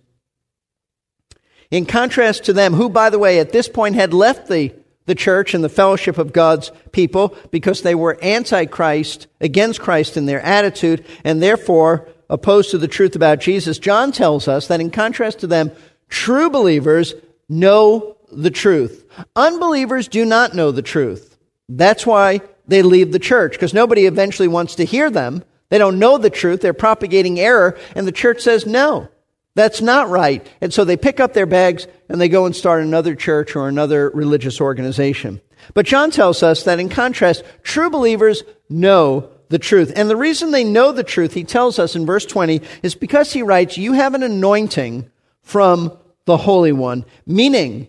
in 1.72 1.86
contrast 1.86 2.46
to 2.46 2.54
them, 2.54 2.74
who, 2.74 2.90
by 2.90 3.10
the 3.10 3.20
way, 3.20 3.40
at 3.40 3.52
this 3.52 3.68
point 3.68 3.96
had 3.96 4.14
left 4.14 4.48
the 4.48 4.74
the 5.06 5.16
church 5.16 5.54
and 5.54 5.64
the 5.64 5.70
fellowship 5.70 6.18
of 6.18 6.34
God's 6.34 6.72
people 6.92 7.36
because 7.52 7.82
they 7.82 7.96
were 7.96 8.18
antichrist, 8.24 9.28
against 9.42 9.82
Christ 9.82 10.18
in 10.18 10.26
their 10.26 10.42
attitude, 10.42 11.06
and 11.24 11.42
therefore 11.42 12.08
opposed 12.30 12.72
to 12.72 12.78
the 12.78 12.88
truth 12.88 13.16
about 13.16 13.40
Jesus. 13.40 13.80
John 13.80 14.12
tells 14.12 14.48
us 14.48 14.68
that 14.68 14.82
in 14.82 14.92
contrast 14.92 15.40
to 15.40 15.48
them, 15.48 15.72
true 16.10 16.50
believers 16.50 17.14
know 17.50 18.18
the 18.32 18.52
truth. 18.52 19.06
Unbelievers 19.36 20.08
do 20.08 20.26
not 20.26 20.54
know 20.54 20.72
the 20.72 20.82
truth. 20.82 21.38
That's 21.70 22.06
why 22.06 22.42
they 22.68 22.82
leave 22.82 23.12
the 23.12 23.20
church, 23.20 23.54
because 23.54 23.74
nobody 23.74 24.06
eventually 24.06 24.48
wants 24.48 24.76
to 24.76 24.86
hear 24.86 25.10
them. 25.10 25.44
They 25.70 25.78
don't 25.78 26.00
know 26.00 26.18
the 26.18 26.30
truth. 26.30 26.62
They're 26.62 26.74
propagating 26.74 27.40
error, 27.40 27.78
and 27.96 28.08
the 28.08 28.12
church 28.12 28.42
says 28.42 28.66
no. 28.66 29.10
That's 29.56 29.82
not 29.82 30.10
right. 30.10 30.46
And 30.62 30.74
so 30.74 30.84
they 30.84 30.98
pick 30.98 31.20
up 31.20 31.34
their 31.34 31.46
bags 31.46 31.88
and 32.14 32.22
they 32.22 32.30
go 32.30 32.46
and 32.46 32.56
start 32.56 32.84
another 32.84 33.16
church 33.16 33.56
or 33.56 33.68
another 33.68 34.12
religious 34.12 34.62
organization. 34.62 35.42
But 35.74 35.88
John 35.88 36.12
tells 36.12 36.44
us 36.44 36.64
that 36.64 36.80
in 36.80 36.88
contrast, 36.88 37.44
true 37.64 37.90
believers 37.90 38.44
know 38.70 39.30
the 39.50 39.58
truth. 39.58 39.92
And 39.96 40.10
the 40.10 40.16
reason 40.16 40.52
they 40.52 40.64
know 40.64 40.92
the 40.92 41.04
truth, 41.04 41.34
he 41.34 41.44
tells 41.44 41.80
us 41.80 41.96
in 41.96 42.06
verse 42.06 42.28
20, 42.28 42.62
is 42.84 42.94
because 42.94 43.34
he 43.34 43.42
writes, 43.42 43.80
You 43.80 43.94
have 43.94 44.14
an 44.14 44.22
anointing 44.22 45.10
from 45.42 45.98
the 46.26 46.38
Holy 46.38 46.72
One, 46.72 47.04
meaning 47.26 47.88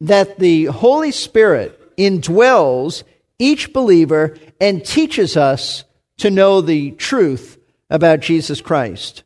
that 0.00 0.38
the 0.38 0.66
Holy 0.66 1.10
Spirit 1.10 1.96
indwells 1.96 3.02
each 3.40 3.72
believer 3.72 4.36
and 4.60 4.84
teaches 4.84 5.36
us 5.36 5.82
to 6.18 6.30
know 6.30 6.60
the 6.60 6.92
truth 6.92 7.58
about 7.90 8.20
Jesus 8.20 8.60
Christ. 8.60 9.24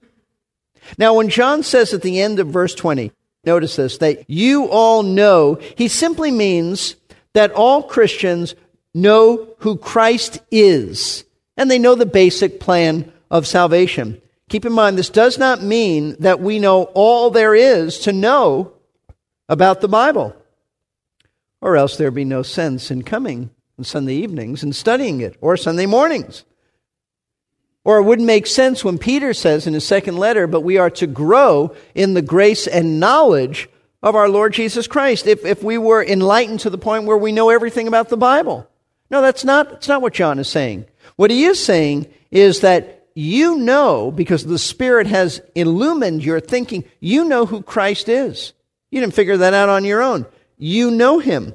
Now, 0.97 1.15
when 1.15 1.29
John 1.29 1.63
says 1.63 1.93
at 1.93 2.01
the 2.01 2.21
end 2.23 2.39
of 2.39 2.49
verse 2.49 2.75
20, 2.75 3.13
notice 3.45 3.77
this, 3.77 3.99
that 3.99 4.29
you 4.29 4.67
all 4.67 5.03
know, 5.03 5.59
he 5.77 5.89
simply 5.89 6.31
means 6.31 6.97
that 7.35 7.53
all 7.53 7.83
Christians 7.83 8.55
know 8.95 9.49
who 9.59 9.77
Christ 9.77 10.41
is 10.51 11.25
and 11.57 11.71
they 11.71 11.79
know 11.79 11.95
the 11.95 12.07
basic 12.07 12.61
plan 12.61 13.13
of 13.31 13.47
salvation. 13.47 14.21
Keep 14.49 14.67
in 14.67 14.73
mind, 14.73 14.99
this 14.99 15.11
does 15.11 15.39
not 15.39 15.63
mean 15.63 16.17
that 16.21 16.41
we 16.41 16.59
know 16.59 16.85
all 16.95 17.31
there 17.31 17.55
is 17.55 18.01
to 18.01 18.13
know 18.13 18.73
about 19.49 19.81
the 19.81 19.89
Bible, 19.89 20.35
or 21.61 21.77
else 21.77 21.97
there'd 21.97 22.15
be 22.15 22.25
no 22.25 22.43
sense 22.43 22.91
in 22.91 23.03
coming 23.03 23.51
on 23.79 23.85
Sunday 23.85 24.15
evenings 24.15 24.63
and 24.63 24.75
studying 24.75 25.21
it, 25.21 25.37
or 25.41 25.57
Sunday 25.57 25.87
mornings. 25.87 26.45
Or 27.85 27.99
it 27.99 28.03
wouldn't 28.03 28.27
make 28.27 28.47
sense 28.47 28.85
when 28.85 28.99
Peter 28.99 29.33
says 29.33 29.67
in 29.67 29.75
his 29.75 29.87
second 29.87 30.19
letter, 30.19 30.47
but 30.47 30.61
we 30.61 30.77
are 30.77 30.91
to 30.91 31.07
grow 31.07 31.75
in 31.95 32.15
the 32.15 32.23
grace 32.23 32.67
and 32.67 33.01
knowledge 33.01 33.69
of 34.03 34.15
our 34.15 34.29
Lord 34.29 34.53
Jesus 34.53 34.87
Christ 34.87 35.27
if, 35.27 35.45
if 35.45 35.63
we 35.63 35.79
were 35.79 36.05
enlightened 36.05 36.61
to 36.61 36.71
the 36.71 36.79
point 36.79 37.05
where 37.05 37.17
we 37.17 37.33
know 37.33 37.51
everything 37.51 37.89
about 37.89 38.09
the 38.09 38.17
Bible. 38.17 38.69
No, 39.11 39.23
that's 39.23 39.45
not, 39.45 39.71
that's 39.71 39.89
not 39.89 40.03
what 40.03 40.15
John 40.15 40.39
is 40.39 40.49
saying. 40.49 40.87
What 41.17 41.31
he 41.31 41.45
is 41.45 41.63
saying 41.63 42.07
is 42.31 42.61
that 42.61 43.01
you 43.15 43.59
know, 43.59 44.11
because 44.11 44.45
the 44.45 44.59
Spirit 44.59 45.07
has 45.07 45.41
illumined 45.55 46.25
your 46.25 46.41
thinking, 46.41 46.85
you 47.01 47.25
know 47.25 47.45
who 47.45 47.63
Christ 47.63 48.09
is. 48.09 48.53
You 48.91 49.01
didn't 49.01 49.15
figure 49.15 49.37
that 49.39 49.55
out 49.55 49.69
on 49.69 49.85
your 49.85 50.03
own. 50.03 50.27
You 50.57 50.91
know 50.91 51.19
him. 51.19 51.55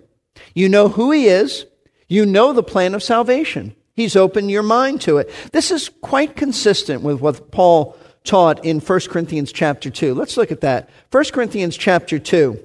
You 0.53 0.69
know 0.69 0.89
who 0.89 1.11
he 1.11 1.27
is. 1.27 1.65
You 2.07 2.25
know 2.25 2.53
the 2.53 2.63
plan 2.63 2.93
of 2.93 3.03
salvation. 3.03 3.75
He's 3.95 4.15
opened 4.15 4.51
your 4.51 4.63
mind 4.63 5.01
to 5.01 5.17
it. 5.17 5.31
This 5.53 5.71
is 5.71 5.89
quite 6.01 6.35
consistent 6.35 7.01
with 7.01 7.21
what 7.21 7.51
Paul 7.51 7.97
taught 8.25 8.65
in 8.65 8.79
1 8.79 8.99
Corinthians 9.09 9.51
chapter 9.51 9.89
2. 9.89 10.13
Let's 10.13 10.35
look 10.35 10.51
at 10.51 10.61
that. 10.61 10.89
1 11.11 11.23
Corinthians 11.31 11.77
chapter 11.77 12.19
2. 12.19 12.59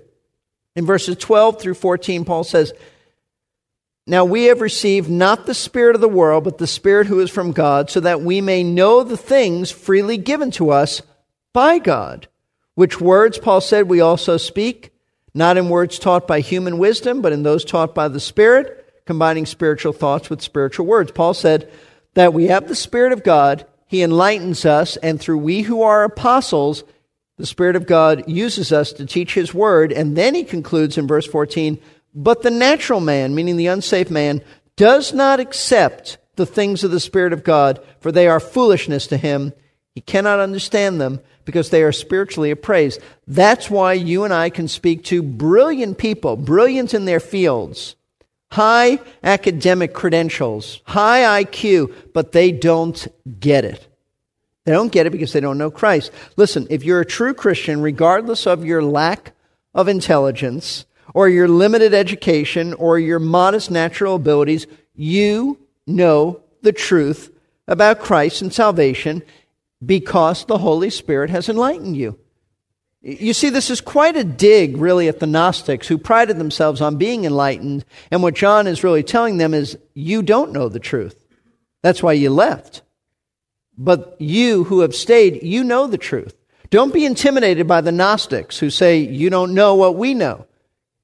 In 0.77 0.87
verses 0.87 1.17
12 1.17 1.61
through 1.61 1.75
14, 1.75 2.25
Paul 2.25 2.43
says, 2.43 2.73
Now 4.07 4.25
we 4.25 4.45
have 4.45 4.61
received 4.61 5.09
not 5.09 5.47
the 5.47 5.55
Spirit 5.55 5.95
of 5.95 6.01
the 6.01 6.09
world, 6.09 6.45
but 6.45 6.59
the 6.59 6.67
Spirit 6.67 7.07
who 7.07 7.21
is 7.21 7.31
from 7.31 7.53
God, 7.53 7.91
so 7.91 8.01
that 8.01 8.23
we 8.23 8.41
may 8.41 8.65
know 8.65 9.05
the 9.05 9.17
things 9.17 9.71
freely 9.71 10.17
given 10.17 10.51
to 10.53 10.71
us 10.71 11.03
by 11.53 11.79
God. 11.79 12.27
Which 12.75 13.01
words, 13.01 13.39
Paul 13.39 13.61
said, 13.61 13.89
we 13.89 14.01
also 14.01 14.37
speak, 14.37 14.93
not 15.35 15.57
in 15.57 15.69
words 15.69 15.99
taught 15.99 16.27
by 16.27 16.41
human 16.41 16.79
wisdom, 16.79 17.21
but 17.21 17.33
in 17.33 17.43
those 17.43 17.65
taught 17.65 17.95
by 17.95 18.09
the 18.09 18.21
Spirit 18.21 18.80
combining 19.11 19.45
spiritual 19.45 19.93
thoughts 19.93 20.31
with 20.31 20.41
spiritual 20.41 20.87
words. 20.87 21.11
Paul 21.11 21.35
said 21.35 21.69
that 22.15 22.33
we 22.33 22.47
have 22.47 22.69
the 22.69 22.77
Spirit 22.77 23.11
of 23.11 23.25
God, 23.25 23.67
He 23.89 24.05
enlightens 24.05 24.65
us, 24.65 24.97
and 24.99 25.19
through 25.19 25.39
we 25.39 25.63
who 25.63 25.83
are 25.83 26.05
apostles, 26.05 26.85
the 27.37 27.45
Spirit 27.45 27.75
of 27.75 27.89
God 27.89 28.23
uses 28.29 28.71
us 28.71 28.93
to 28.93 29.05
teach 29.05 29.35
His 29.35 29.53
word. 29.53 29.91
And 29.91 30.17
then 30.17 30.37
he 30.37 30.45
concludes 30.45 30.97
in 30.97 31.09
verse 31.09 31.27
14, 31.27 31.81
but 32.15 32.43
the 32.43 32.53
natural 32.53 33.01
man, 33.01 33.35
meaning 33.35 33.57
the 33.57 33.67
unsafe 33.67 34.13
man, 34.13 34.43
does 34.77 35.13
not 35.13 35.41
accept 35.41 36.19
the 36.37 36.47
things 36.47 36.85
of 36.85 36.93
the 36.93 37.01
Spirit 37.01 37.33
of 37.33 37.43
God, 37.43 37.85
for 37.99 38.13
they 38.13 38.29
are 38.29 38.39
foolishness 38.39 39.09
to 39.09 39.17
him. 39.17 39.53
He 39.93 40.01
cannot 40.01 40.39
understand 40.39 41.01
them 41.01 41.19
because 41.45 41.71
they 41.71 41.83
are 41.83 41.91
spiritually 41.91 42.53
appraised. 42.53 43.01
That's 43.27 43.69
why 43.69 43.95
you 43.95 44.23
and 44.23 44.33
I 44.33 44.51
can 44.51 44.69
speak 44.69 45.03
to 45.07 45.21
brilliant 45.21 45.99
people, 45.99 46.37
brilliant 46.37 46.95
in 46.95 47.07
their 47.07 47.19
fields, 47.19 47.97
high 48.51 48.99
academic 49.23 49.95
credentials, 49.95 50.81
high 50.85 51.45
IQ, 51.45 51.95
but 52.13 52.33
they 52.33 52.53
don't 52.53 53.07
get 53.39 53.65
it. 53.65 53.87
They 54.65 54.73
don't 54.73 54.93
get 54.93 55.07
it 55.07 55.11
because 55.11 55.33
they 55.33 55.41
don't 55.41 55.59
know 55.59 55.71
Christ. 55.71 56.11
Listen, 56.37 56.67
if 56.71 56.85
you're 56.85 57.01
a 57.01 57.07
true 57.07 57.35
Christian, 57.35 57.81
regardless 57.81 58.47
of 58.47 58.65
your 58.65 58.83
lack 58.83 59.33
of 59.75 59.89
intelligence, 59.89 60.85
or 61.15 61.29
your 61.29 61.49
limited 61.49 61.93
education, 61.93 62.73
or 62.75 62.99
your 62.99 63.19
modest 63.19 63.71
natural 63.71 64.17
abilities, 64.17 64.67
you 64.95 65.59
know 65.87 66.41
the 66.63 66.73
truth 66.73 67.33
about 67.67 68.01
Christ 68.01 68.43
and 68.43 68.53
salvation 68.53 69.23
because 69.85 70.45
the 70.45 70.59
Holy 70.59 70.91
Spirit 70.91 71.31
has 71.31 71.49
enlightened 71.49 71.97
you. 71.97 72.19
You 73.03 73.33
see, 73.33 73.49
this 73.49 73.71
is 73.71 73.81
quite 73.81 74.17
a 74.17 74.25
dig, 74.25 74.77
really, 74.77 75.09
at 75.09 75.21
the 75.21 75.27
Gnostics 75.27 75.89
who 75.89 75.97
prided 75.97 76.37
themselves 76.37 76.83
on 76.83 76.97
being 76.97 77.25
enlightened. 77.25 77.85
And 78.11 78.23
what 78.23 78.35
John 78.35 78.67
is 78.67 78.85
really 78.85 79.03
telling 79.03 79.39
them 79.39 79.55
is, 79.55 79.79
you 79.95 80.23
don't 80.23 80.53
know 80.53 80.69
the 80.69 80.79
truth. 80.79 81.27
That's 81.83 82.03
why 82.03 82.13
you 82.13 82.29
left. 82.29 82.83
But 83.79 84.17
you 84.21 84.65
who 84.65 84.81
have 84.81 84.95
stayed, 84.95 85.43
you 85.43 85.65
know 85.65 85.87
the 85.87 85.97
truth. 85.97 86.37
Don't 86.69 86.93
be 86.93 87.07
intimidated 87.07 87.67
by 87.67 87.81
the 87.81 87.91
Gnostics 87.91 88.59
who 88.59 88.69
say, 88.69 88.99
you 88.99 89.31
don't 89.31 89.55
know 89.55 89.75
what 89.75 89.97
we 89.97 90.13
know. 90.13 90.47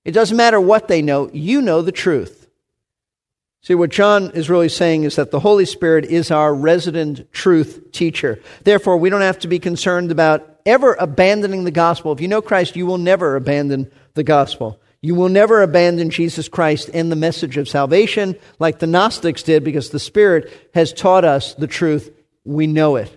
It 0.05 0.13
doesn't 0.13 0.37
matter 0.37 0.61
what 0.61 0.89
they 0.89 1.01
know, 1.01 1.31
you 1.33 1.63
know 1.63 1.81
the 1.81 1.93
truth. 1.93 2.47
See, 3.63 3.75
what 3.75 3.91
John 3.91 4.31
is 4.33 4.51
really 4.51 4.69
saying 4.69 5.05
is 5.05 5.17
that 5.17 5.33
the 5.33 5.41
Holy 5.41 5.65
Spirit 5.65 6.05
is 6.05 6.31
our 6.31 6.55
resident 6.55 7.33
truth 7.33 7.91
teacher. 7.91 8.41
Therefore, 8.63 8.99
we 8.99 9.11
don't 9.11 9.23
have 9.23 9.41
to 9.41 9.49
be 9.49 9.59
concerned 9.59 10.13
about 10.13 10.56
ever 10.67 10.95
abandoning 10.99 11.65
the 11.65 11.71
gospel. 11.71 12.13
If 12.13 12.21
you 12.21 12.29
know 12.29 12.43
Christ, 12.43 12.77
you 12.77 12.85
will 12.85 12.99
never 12.99 13.37
abandon 13.37 13.91
the 14.15 14.25
gospel. 14.25 14.81
You 15.01 15.15
will 15.15 15.29
never 15.29 15.63
abandon 15.63 16.11
Jesus 16.11 16.49
Christ 16.49 16.91
and 16.93 17.11
the 17.11 17.17
message 17.17 17.57
of 17.57 17.69
salvation 17.69 18.37
like 18.59 18.81
the 18.81 18.87
Gnostics 18.87 19.45
did 19.45 19.63
because 19.63 19.91
the 19.91 20.01
Spirit 20.01 20.53
has 20.75 20.93
taught 20.93 21.25
us 21.25 21.55
the 21.55 21.69
truth. 21.69 22.13
We 22.45 22.67
know 22.67 22.97
it. 22.97 23.17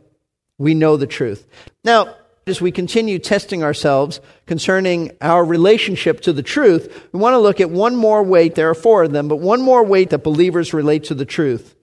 We 0.58 0.76
know 0.76 0.98
the 0.98 1.08
truth. 1.08 1.48
Now, 1.84 2.16
as 2.46 2.62
we 2.62 2.72
continue 2.72 3.20
testing 3.20 3.64
ourselves 3.64 4.20
concerning 4.46 5.12
our 5.22 5.44
relationship 5.44 6.22
to 6.22 6.34
the 6.34 6.44
truth, 6.44 7.08
we 7.12 7.20
want 7.20 7.34
to 7.34 7.40
look 7.40 7.62
at 7.62 7.70
one 7.70 7.96
more 7.96 8.24
weight. 8.24 8.56
There 8.56 8.70
are 8.70 8.76
four 8.76 9.04
of 9.04 9.12
them, 9.12 9.28
but 9.28 9.38
one 9.38 9.62
more 9.62 9.84
weight 9.84 10.10
that 10.10 10.24
believers 10.24 10.74
relate 10.74 11.06
to 11.06 11.14
the 11.16 11.26
truth. 11.26 11.76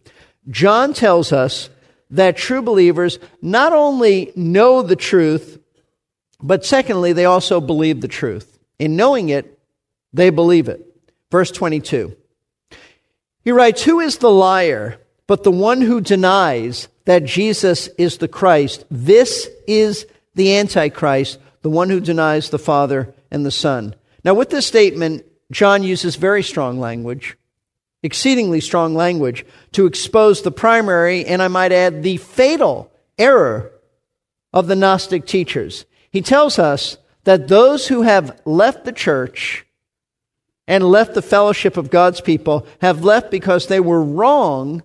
John 0.49 0.93
tells 0.93 1.33
us 1.33 1.71
that 2.11 2.37
true 2.37 2.63
believers 2.63 3.19
not 3.43 3.73
only 3.73 4.33
know 4.37 4.83
the 4.83 4.97
truth, 4.97 5.59
but 6.43 6.65
secondly, 6.65 7.13
they 7.13 7.25
also 7.25 7.61
believe 7.61 8.01
the 8.01 8.09
truth. 8.09 8.59
In 8.79 8.97
knowing 8.97 9.29
it, 9.29 9.59
they 10.13 10.31
believe 10.31 10.69
it. 10.69 10.83
Verse 11.31 11.51
22. 11.51 12.17
He 13.43 13.53
writes, 13.53 13.83
Who 13.83 14.01
is 14.01 14.19
the 14.19 14.31
liar 14.31 15.01
but 15.27 15.43
the 15.43 15.51
one 15.51 15.81
who 15.81 16.01
denies 16.01 16.89
that 17.05 17.25
Jesus 17.25 17.89
is 17.99 18.19
the 18.19 18.29
Christ? 18.29 18.85
This 18.91 19.49
is 19.67 20.07
the 20.35 20.57
Antichrist, 20.57 21.39
the 21.63 21.71
one 21.71 21.91
who 21.91 22.01
denies 22.01 22.51
the 22.51 22.59
Father 22.59 23.15
and 23.31 23.45
the 23.45 23.51
Son. 23.51 23.95
Now, 24.25 24.35
with 24.35 24.51
this 24.51 24.67
statement, 24.67 25.25
John 25.51 25.83
uses 25.83 26.17
very 26.17 26.43
strong 26.43 26.79
language, 26.79 27.37
exceedingly 28.07 28.61
strong 28.61 28.95
language, 28.95 29.45
to 29.73 29.85
expose 29.85 30.41
the 30.41 30.51
primary, 30.51 31.27
and 31.27 31.43
I 31.43 31.49
might 31.49 31.73
add, 31.73 32.03
the 32.03 32.17
fatal 32.17 32.91
error 33.19 33.71
of 34.55 34.67
the 34.67 34.77
Gnostic 34.77 35.27
teachers. 35.27 35.85
He 36.11 36.23
tells 36.23 36.59
us 36.59 36.97
that 37.25 37.49
those 37.49 37.89
who 37.89 38.03
have 38.03 38.41
left 38.47 38.87
the 38.87 38.93
church 38.93 39.67
and 40.67 40.83
left 40.83 41.15
the 41.15 41.23
fellowship 41.23 41.77
of 41.77 41.91
God's 41.91 42.21
people 42.21 42.67
have 42.81 43.05
left 43.05 43.31
because 43.31 43.67
they 43.67 43.81
were 43.81 44.03
wrong, 44.03 44.83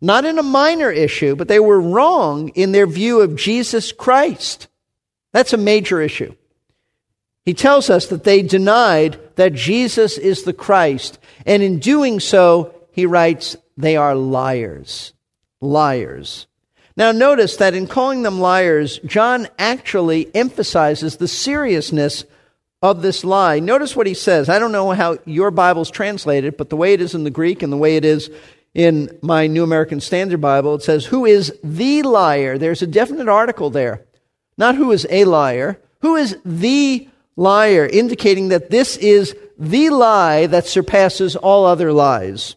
not 0.00 0.24
in 0.24 0.38
a 0.38 0.42
minor 0.42 0.90
issue, 0.90 1.34
but 1.34 1.48
they 1.48 1.60
were 1.60 1.80
wrong 1.80 2.50
in 2.50 2.72
their 2.72 2.86
view 2.86 3.20
of 3.20 3.36
Jesus 3.36 3.92
Christ. 3.92 4.68
That's 5.32 5.52
a 5.52 5.58
major 5.58 6.00
issue. 6.00 6.34
He 7.46 7.54
tells 7.54 7.88
us 7.88 8.08
that 8.08 8.24
they 8.24 8.42
denied 8.42 9.18
that 9.36 9.54
Jesus 9.54 10.18
is 10.18 10.42
the 10.42 10.52
Christ. 10.52 11.18
And 11.46 11.62
in 11.62 11.78
doing 11.78 12.18
so, 12.20 12.74
he 12.90 13.06
writes, 13.06 13.56
they 13.76 13.96
are 13.96 14.16
liars. 14.16 15.12
Liars. 15.60 16.48
Now, 16.96 17.12
notice 17.12 17.56
that 17.56 17.74
in 17.74 17.86
calling 17.86 18.22
them 18.22 18.40
liars, 18.40 18.98
John 19.04 19.46
actually 19.58 20.34
emphasizes 20.34 21.16
the 21.16 21.28
seriousness 21.28 22.24
of 22.82 23.02
this 23.02 23.22
lie. 23.22 23.60
Notice 23.60 23.94
what 23.94 24.06
he 24.06 24.14
says. 24.14 24.48
I 24.48 24.58
don't 24.58 24.72
know 24.72 24.90
how 24.90 25.18
your 25.24 25.50
Bible's 25.50 25.90
translated, 25.90 26.56
but 26.56 26.68
the 26.68 26.76
way 26.76 26.94
it 26.94 27.00
is 27.00 27.14
in 27.14 27.24
the 27.24 27.30
Greek 27.30 27.62
and 27.62 27.72
the 27.72 27.76
way 27.76 27.96
it 27.96 28.04
is 28.04 28.30
in 28.74 29.16
my 29.22 29.46
New 29.46 29.62
American 29.62 30.00
Standard 30.00 30.40
Bible, 30.40 30.74
it 30.74 30.82
says, 30.82 31.06
Who 31.06 31.24
is 31.24 31.56
the 31.62 32.02
liar? 32.02 32.58
There's 32.58 32.82
a 32.82 32.86
definite 32.86 33.28
article 33.28 33.70
there. 33.70 34.04
Not 34.58 34.74
who 34.74 34.90
is 34.90 35.06
a 35.10 35.24
liar, 35.26 35.78
who 36.00 36.16
is 36.16 36.36
the 36.44 37.08
liar, 37.36 37.86
indicating 37.86 38.48
that 38.48 38.70
this 38.70 38.96
is 38.96 39.36
the 39.58 39.90
lie 39.90 40.46
that 40.46 40.66
surpasses 40.66 41.36
all 41.36 41.64
other 41.64 41.92
lies. 41.92 42.56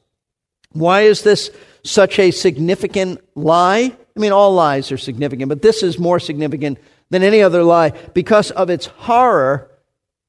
Why 0.71 1.01
is 1.01 1.23
this 1.23 1.51
such 1.83 2.19
a 2.19 2.31
significant 2.31 3.21
lie? 3.35 3.95
I 4.15 4.19
mean, 4.19 4.31
all 4.31 4.53
lies 4.53 4.91
are 4.91 4.97
significant, 4.97 5.49
but 5.49 5.61
this 5.61 5.83
is 5.83 5.97
more 5.97 6.19
significant 6.19 6.79
than 7.09 7.23
any 7.23 7.41
other 7.41 7.63
lie 7.63 7.91
because 8.13 8.51
of 8.51 8.69
its 8.69 8.85
horror 8.85 9.69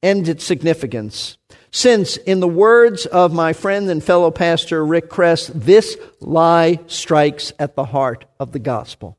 and 0.01 0.27
its 0.27 0.43
significance. 0.43 1.37
Since, 1.71 2.17
in 2.17 2.41
the 2.41 2.47
words 2.47 3.05
of 3.05 3.33
my 3.33 3.53
friend 3.53 3.89
and 3.89 4.03
fellow 4.03 4.31
pastor 4.31 4.85
Rick 4.85 5.09
Kress, 5.09 5.47
this 5.53 5.97
lie 6.19 6.79
strikes 6.87 7.53
at 7.59 7.75
the 7.75 7.85
heart 7.85 8.25
of 8.39 8.51
the 8.51 8.59
gospel. 8.59 9.17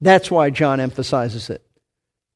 That's 0.00 0.30
why 0.30 0.50
John 0.50 0.80
emphasizes 0.80 1.50
it. 1.50 1.64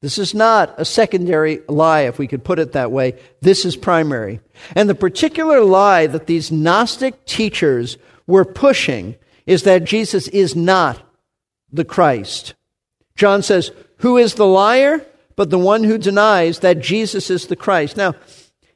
This 0.07 0.19
is 0.19 0.33
not 0.33 0.73
a 0.77 0.85
secondary 0.85 1.59
lie, 1.67 2.03
if 2.03 2.17
we 2.17 2.27
could 2.27 2.45
put 2.45 2.59
it 2.59 2.71
that 2.71 2.93
way. 2.93 3.19
This 3.41 3.65
is 3.65 3.75
primary. 3.75 4.39
And 4.73 4.89
the 4.89 4.95
particular 4.95 5.59
lie 5.59 6.07
that 6.07 6.27
these 6.27 6.49
Gnostic 6.49 7.25
teachers 7.25 7.97
were 8.25 8.45
pushing 8.45 9.17
is 9.45 9.63
that 9.63 9.83
Jesus 9.83 10.29
is 10.29 10.55
not 10.55 11.03
the 11.73 11.83
Christ. 11.83 12.53
John 13.17 13.41
says, 13.41 13.71
Who 13.97 14.15
is 14.15 14.35
the 14.35 14.45
liar? 14.45 15.05
But 15.35 15.49
the 15.49 15.59
one 15.59 15.83
who 15.83 15.97
denies 15.97 16.59
that 16.59 16.79
Jesus 16.79 17.29
is 17.29 17.47
the 17.47 17.57
Christ. 17.57 17.97
Now, 17.97 18.15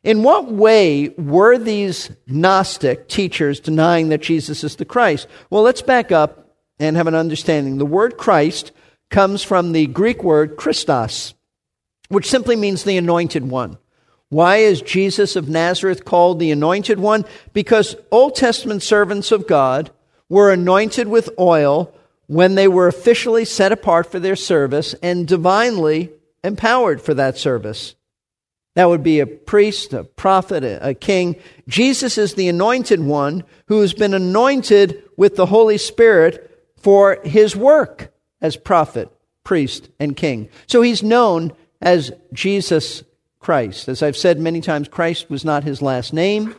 in 0.03 0.23
what 0.23 0.51
way 0.51 1.13
were 1.17 1.57
these 1.57 2.11
Gnostic 2.27 3.07
teachers 3.07 3.61
denying 3.61 4.09
that 4.09 4.21
Jesus 4.21 4.65
is 4.65 4.75
the 4.75 4.83
Christ? 4.83 5.27
Well, 5.49 5.63
let's 5.63 5.81
back 5.81 6.11
up 6.11 6.57
and 6.77 6.97
have 6.97 7.07
an 7.07 7.15
understanding. 7.15 7.77
The 7.77 7.85
word 7.85 8.17
Christ 8.17 8.73
comes 9.11 9.43
from 9.43 9.71
the 9.71 9.85
Greek 9.87 10.23
word 10.23 10.55
Christos, 10.55 11.35
which 12.09 12.29
simply 12.29 12.55
means 12.55 12.83
the 12.83 12.97
anointed 12.97 13.47
one. 13.47 13.77
Why 14.29 14.57
is 14.57 14.81
Jesus 14.81 15.35
of 15.35 15.49
Nazareth 15.49 16.05
called 16.05 16.39
the 16.39 16.51
anointed 16.51 16.99
one? 16.99 17.25
Because 17.53 17.97
Old 18.11 18.35
Testament 18.35 18.81
servants 18.81 19.31
of 19.31 19.45
God 19.45 19.91
were 20.29 20.51
anointed 20.51 21.09
with 21.09 21.29
oil 21.37 21.93
when 22.27 22.55
they 22.55 22.67
were 22.69 22.87
officially 22.87 23.43
set 23.43 23.73
apart 23.73 24.09
for 24.09 24.19
their 24.19 24.37
service 24.37 24.95
and 25.03 25.27
divinely 25.27 26.11
empowered 26.45 27.01
for 27.01 27.13
that 27.13 27.37
service. 27.37 27.95
That 28.75 28.87
would 28.87 29.03
be 29.03 29.19
a 29.19 29.27
priest, 29.27 29.91
a 29.91 30.05
prophet, 30.05 30.63
a, 30.63 30.93
king. 30.93 31.35
Jesus 31.67 32.17
is 32.17 32.35
the 32.35 32.47
anointed 32.47 33.01
one 33.01 33.43
who 33.65 33.81
has 33.81 33.93
been 33.93 34.13
anointed 34.13 35.03
with 35.17 35.35
the 35.35 35.47
Holy 35.47 35.77
Spirit 35.77 36.73
for 36.77 37.19
his 37.25 37.53
work 37.53 38.10
as 38.41 38.55
prophet, 38.55 39.11
priest, 39.43 39.89
and 39.99 40.17
king. 40.17 40.49
So 40.67 40.81
he's 40.81 41.03
known 41.03 41.53
as 41.81 42.11
Jesus 42.33 43.03
Christ. 43.39 43.87
As 43.87 44.03
I've 44.03 44.17
said 44.17 44.39
many 44.39 44.61
times, 44.61 44.87
Christ 44.87 45.29
was 45.29 45.43
not 45.43 45.63
his 45.63 45.81
last 45.81 46.13
name. 46.13 46.55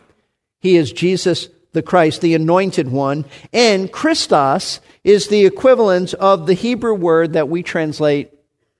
He 0.60 0.76
is 0.76 0.92
Jesus 0.92 1.48
the 1.72 1.82
Christ, 1.82 2.20
the 2.20 2.34
anointed 2.34 2.90
one. 2.90 3.24
And 3.52 3.90
Christos 3.90 4.80
is 5.04 5.28
the 5.28 5.46
equivalent 5.46 6.14
of 6.14 6.46
the 6.46 6.54
Hebrew 6.54 6.94
word 6.94 7.32
that 7.32 7.48
we 7.48 7.62
translate 7.62 8.32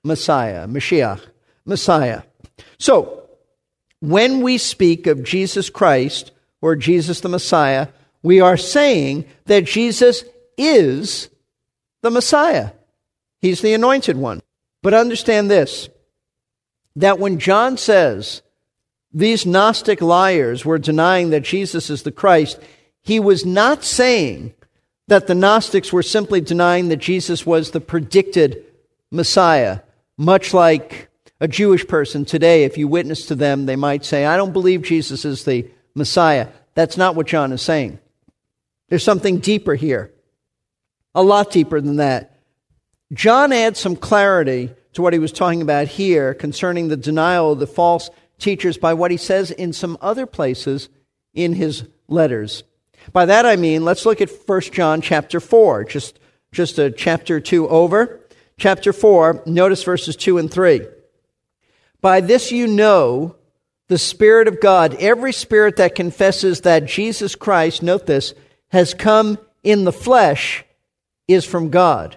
Messiah, 0.04 0.66
Mashiach, 0.66 1.20
Messiah. 1.64 2.22
So, 2.78 3.18
when 4.00 4.42
we 4.42 4.58
speak 4.58 5.06
of 5.06 5.22
Jesus 5.22 5.70
Christ 5.70 6.32
or 6.60 6.74
Jesus 6.74 7.20
the 7.20 7.28
Messiah, 7.28 7.88
we 8.22 8.40
are 8.40 8.56
saying 8.56 9.26
that 9.46 9.64
Jesus 9.64 10.24
is 10.58 11.28
the 12.02 12.10
Messiah. 12.10 12.70
He's 13.42 13.60
the 13.60 13.74
anointed 13.74 14.16
one. 14.16 14.40
But 14.82 14.94
understand 14.94 15.50
this 15.50 15.88
that 16.96 17.18
when 17.18 17.38
John 17.38 17.76
says 17.76 18.42
these 19.12 19.46
Gnostic 19.46 20.00
liars 20.00 20.64
were 20.64 20.78
denying 20.78 21.30
that 21.30 21.42
Jesus 21.42 21.90
is 21.90 22.02
the 22.02 22.12
Christ, 22.12 22.60
he 23.02 23.18
was 23.18 23.44
not 23.44 23.84
saying 23.84 24.54
that 25.08 25.26
the 25.26 25.34
Gnostics 25.34 25.92
were 25.92 26.02
simply 26.02 26.40
denying 26.40 26.88
that 26.88 26.98
Jesus 26.98 27.44
was 27.44 27.70
the 27.70 27.80
predicted 27.80 28.64
Messiah, 29.10 29.80
much 30.16 30.54
like 30.54 31.08
a 31.40 31.48
Jewish 31.48 31.86
person 31.86 32.24
today, 32.24 32.64
if 32.64 32.78
you 32.78 32.86
witness 32.86 33.26
to 33.26 33.34
them, 33.34 33.66
they 33.66 33.76
might 33.76 34.04
say, 34.04 34.24
I 34.24 34.36
don't 34.36 34.52
believe 34.52 34.82
Jesus 34.82 35.24
is 35.24 35.44
the 35.44 35.68
Messiah. 35.94 36.48
That's 36.74 36.96
not 36.96 37.16
what 37.16 37.26
John 37.26 37.52
is 37.52 37.62
saying. 37.62 37.98
There's 38.88 39.04
something 39.04 39.38
deeper 39.38 39.74
here, 39.74 40.12
a 41.14 41.22
lot 41.22 41.50
deeper 41.50 41.80
than 41.80 41.96
that. 41.96 42.31
John 43.12 43.52
adds 43.52 43.78
some 43.78 43.96
clarity 43.96 44.70
to 44.94 45.02
what 45.02 45.12
he 45.12 45.18
was 45.18 45.32
talking 45.32 45.62
about 45.62 45.88
here 45.88 46.34
concerning 46.34 46.88
the 46.88 46.96
denial 46.96 47.52
of 47.52 47.58
the 47.58 47.66
false 47.66 48.10
teachers 48.38 48.78
by 48.78 48.94
what 48.94 49.10
he 49.10 49.16
says 49.16 49.50
in 49.50 49.72
some 49.72 49.98
other 50.00 50.26
places 50.26 50.88
in 51.34 51.52
his 51.54 51.84
letters. 52.08 52.64
By 53.12 53.26
that 53.26 53.46
I 53.46 53.56
mean, 53.56 53.84
let's 53.84 54.06
look 54.06 54.20
at 54.20 54.30
1 54.46 54.60
John 54.72 55.00
chapter 55.00 55.40
4, 55.40 55.84
just, 55.84 56.18
just 56.52 56.78
a 56.78 56.90
chapter 56.90 57.40
2 57.40 57.68
over. 57.68 58.20
Chapter 58.58 58.92
4, 58.92 59.42
notice 59.46 59.82
verses 59.82 60.16
2 60.16 60.38
and 60.38 60.50
3. 60.50 60.86
By 62.00 62.20
this 62.20 62.52
you 62.52 62.66
know 62.66 63.36
the 63.88 63.98
Spirit 63.98 64.48
of 64.48 64.60
God. 64.60 64.94
Every 65.00 65.32
spirit 65.32 65.76
that 65.76 65.94
confesses 65.94 66.62
that 66.62 66.86
Jesus 66.86 67.34
Christ, 67.34 67.82
note 67.82 68.06
this, 68.06 68.34
has 68.68 68.94
come 68.94 69.38
in 69.62 69.84
the 69.84 69.92
flesh 69.92 70.64
is 71.28 71.44
from 71.44 71.70
God. 71.70 72.16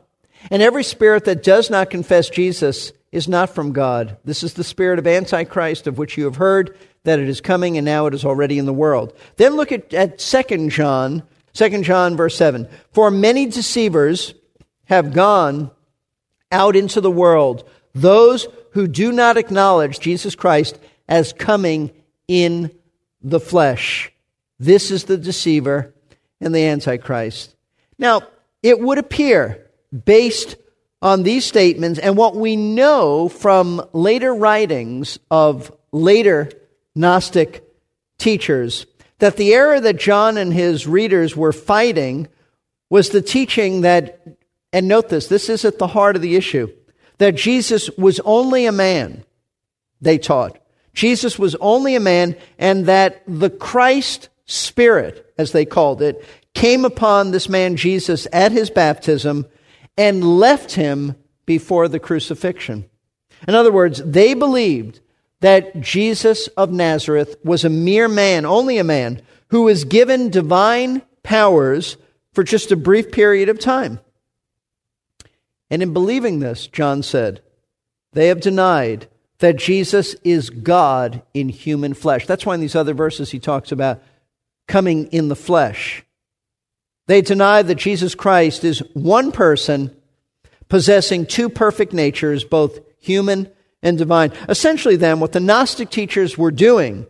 And 0.52 0.62
every 0.62 0.84
spirit 0.84 1.26
that 1.26 1.44
does 1.44 1.70
not 1.70 1.90
confess 1.90 2.30
Jesus 2.30 2.94
is 3.12 3.28
not 3.28 3.50
from 3.50 3.72
God. 3.72 4.18
This 4.26 4.44
is 4.44 4.54
the 4.54 4.64
spirit 4.64 5.00
of 5.00 5.08
Antichrist, 5.08 5.88
of 5.88 5.98
which 5.98 6.18
you 6.18 6.26
have 6.26 6.36
heard 6.36 6.78
that 7.04 7.20
it 7.20 7.30
is 7.30 7.40
coming 7.42 7.78
and 7.78 7.86
now 7.86 8.08
it 8.08 8.14
is 8.14 8.26
already 8.26 8.58
in 8.58 8.66
the 8.66 8.74
world. 8.74 9.14
Then 9.38 9.56
look 9.56 9.72
at, 9.72 9.94
at 9.94 10.20
2 10.20 10.70
John, 10.70 11.24
2 11.54 11.82
John 11.82 12.18
verse 12.18 12.36
7. 12.36 12.68
For 12.92 13.10
many 13.10 13.46
deceivers 13.46 14.34
have 14.86 15.14
gone 15.14 15.72
out 16.52 16.76
into 16.76 17.02
the 17.02 17.12
world, 17.12 17.68
those 17.94 18.48
who 18.72 18.88
do 18.88 19.12
not 19.12 19.38
acknowledge 19.38 20.00
Jesus 20.00 20.36
Christ 20.36 20.78
as 21.08 21.34
coming 21.34 21.92
in 22.28 22.72
the 23.22 23.40
flesh. 23.40 24.12
This 24.60 24.92
is 24.92 25.06
the 25.06 25.18
deceiver 25.18 25.94
and 26.42 26.54
the 26.54 26.66
Antichrist. 26.66 27.56
Now, 27.98 28.24
it 28.62 28.80
would 28.80 28.98
appear 28.98 29.65
based 30.04 30.56
on 31.02 31.24
these 31.24 31.46
statements 31.46 32.00
and 32.00 32.18
what 32.18 32.36
we 32.36 32.56
know 32.56 33.30
from 33.30 33.88
later 33.94 34.34
writings 34.34 35.20
of 35.30 35.72
later 35.92 36.52
Gnostic 36.96 37.64
teachers 38.18 38.86
that 39.20 39.38
the 39.38 39.54
error 39.54 39.80
that 39.80 39.98
John 39.98 40.38
and 40.38 40.54
his 40.54 40.88
readers 40.88 41.36
were 41.36 41.54
fighting 41.54 42.28
was 42.90 43.10
the 43.10 43.22
teaching 43.22 43.82
that, 43.82 44.20
and 44.74 44.88
note 44.88 45.10
this, 45.10 45.28
this 45.28 45.50
is 45.50 45.66
at 45.66 45.80
the 45.80 45.88
heart 45.88 46.16
of 46.16 46.22
the 46.22 46.36
issue, 46.36 46.72
that 47.18 47.36
Jesus 47.36 47.90
was 47.98 48.20
only 48.22 48.66
a 48.66 48.72
man, 48.72 49.24
they 50.02 50.18
taught. 50.18 50.60
Jesus 50.94 51.40
was 51.40 51.56
only 51.56 51.96
a 51.96 52.00
man, 52.00 52.36
and 52.58 52.86
that 52.86 53.22
the 53.28 53.50
Christ 53.50 54.30
Spirit, 54.46 55.34
as 55.38 55.52
they 55.52 55.66
called 55.66 56.02
it, 56.02 56.24
came 56.54 56.86
upon 56.86 57.32
this 57.32 57.50
man 57.50 57.76
Jesus 57.76 58.28
at 58.32 58.52
his 58.52 58.70
baptism 58.70 59.46
and 59.98 60.40
left 60.40 60.74
him 60.74 61.16
before 61.46 61.88
the 61.88 62.00
crucifixion. 62.00 62.90
In 63.48 63.56
other 63.56 63.72
words, 63.72 64.02
they 64.04 64.34
believed 64.34 65.00
that 65.42 65.80
Jesus 65.82 66.48
of 66.50 66.72
Nazareth 66.72 67.36
was 67.44 67.64
a 67.64 67.70
mere 67.70 68.08
man, 68.08 68.46
only 68.46 68.78
a 68.78 68.84
man, 68.84 69.22
who 69.50 69.64
was 69.64 69.84
given 69.84 70.30
divine 70.30 71.02
powers 71.24 71.98
for 72.34 72.44
just 72.44 72.72
a 72.72 72.78
brief 72.78 73.12
period 73.12 73.50
of 73.50 73.60
time. 73.60 74.00
And 75.70 75.82
in 75.84 75.94
believing 75.94 76.40
this, 76.40 76.68
John 76.68 77.04
said, 77.04 77.42
they 78.14 78.28
have 78.28 78.40
denied 78.40 79.08
that 79.40 79.58
Jesus 79.58 80.16
is 80.24 80.50
God 80.50 81.22
in 81.34 81.50
human 81.50 81.94
flesh. 81.94 82.26
That's 82.26 82.46
why 82.46 82.56
in 82.56 82.62
these 82.62 82.76
other 82.76 82.94
verses 82.94 83.32
he 83.32 83.40
talks 83.40 83.72
about 83.72 84.02
coming 84.68 85.08
in 85.08 85.28
the 85.28 85.36
flesh. 85.36 86.05
They 87.08 87.22
deny 87.22 87.62
that 87.62 87.76
Jesus 87.76 88.16
Christ 88.16 88.64
is 88.64 88.80
one 88.94 89.32
person 89.32 89.96
possessing 90.70 91.26
two 91.26 91.50
perfect 91.50 91.94
natures, 91.94 92.44
both 92.44 92.80
human 93.00 93.50
and 93.84 93.98
divine. 93.98 94.32
Essentially, 94.50 94.96
then, 94.96 95.20
what 95.20 95.32
the 95.32 95.40
Gnostic 95.40 95.90
teachers 95.90 96.38
were 96.38 96.52
doing, 96.52 97.06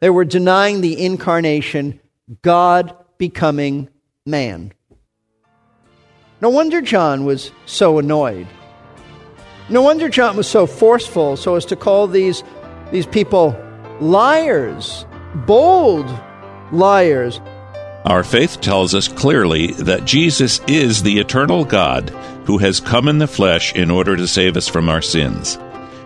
they 0.00 0.10
were 0.10 0.24
denying 0.24 0.80
the 0.80 1.04
incarnation, 1.04 2.00
God 2.42 2.96
becoming 3.18 3.88
man. 4.24 4.72
No 6.40 6.50
wonder 6.50 6.80
John 6.80 7.24
was 7.24 7.52
so 7.64 7.98
annoyed. 7.98 8.46
No 9.68 9.82
wonder 9.82 10.08
John 10.08 10.36
was 10.36 10.46
so 10.46 10.66
forceful 10.66 11.36
so 11.36 11.54
as 11.54 11.64
to 11.66 11.76
call 11.76 12.06
these, 12.08 12.42
these 12.90 13.06
people 13.06 13.56
liars, 14.00 15.06
bold 15.46 16.06
liars. 16.72 17.40
Our 18.06 18.22
faith 18.22 18.60
tells 18.60 18.94
us 18.94 19.08
clearly 19.08 19.72
that 19.72 20.04
Jesus 20.04 20.60
is 20.68 21.02
the 21.02 21.18
eternal 21.18 21.64
God 21.64 22.10
who 22.44 22.56
has 22.58 22.78
come 22.78 23.08
in 23.08 23.18
the 23.18 23.26
flesh 23.26 23.74
in 23.74 23.90
order 23.90 24.16
to 24.16 24.28
save 24.28 24.56
us 24.56 24.68
from 24.68 24.88
our 24.88 25.02
sins. 25.02 25.56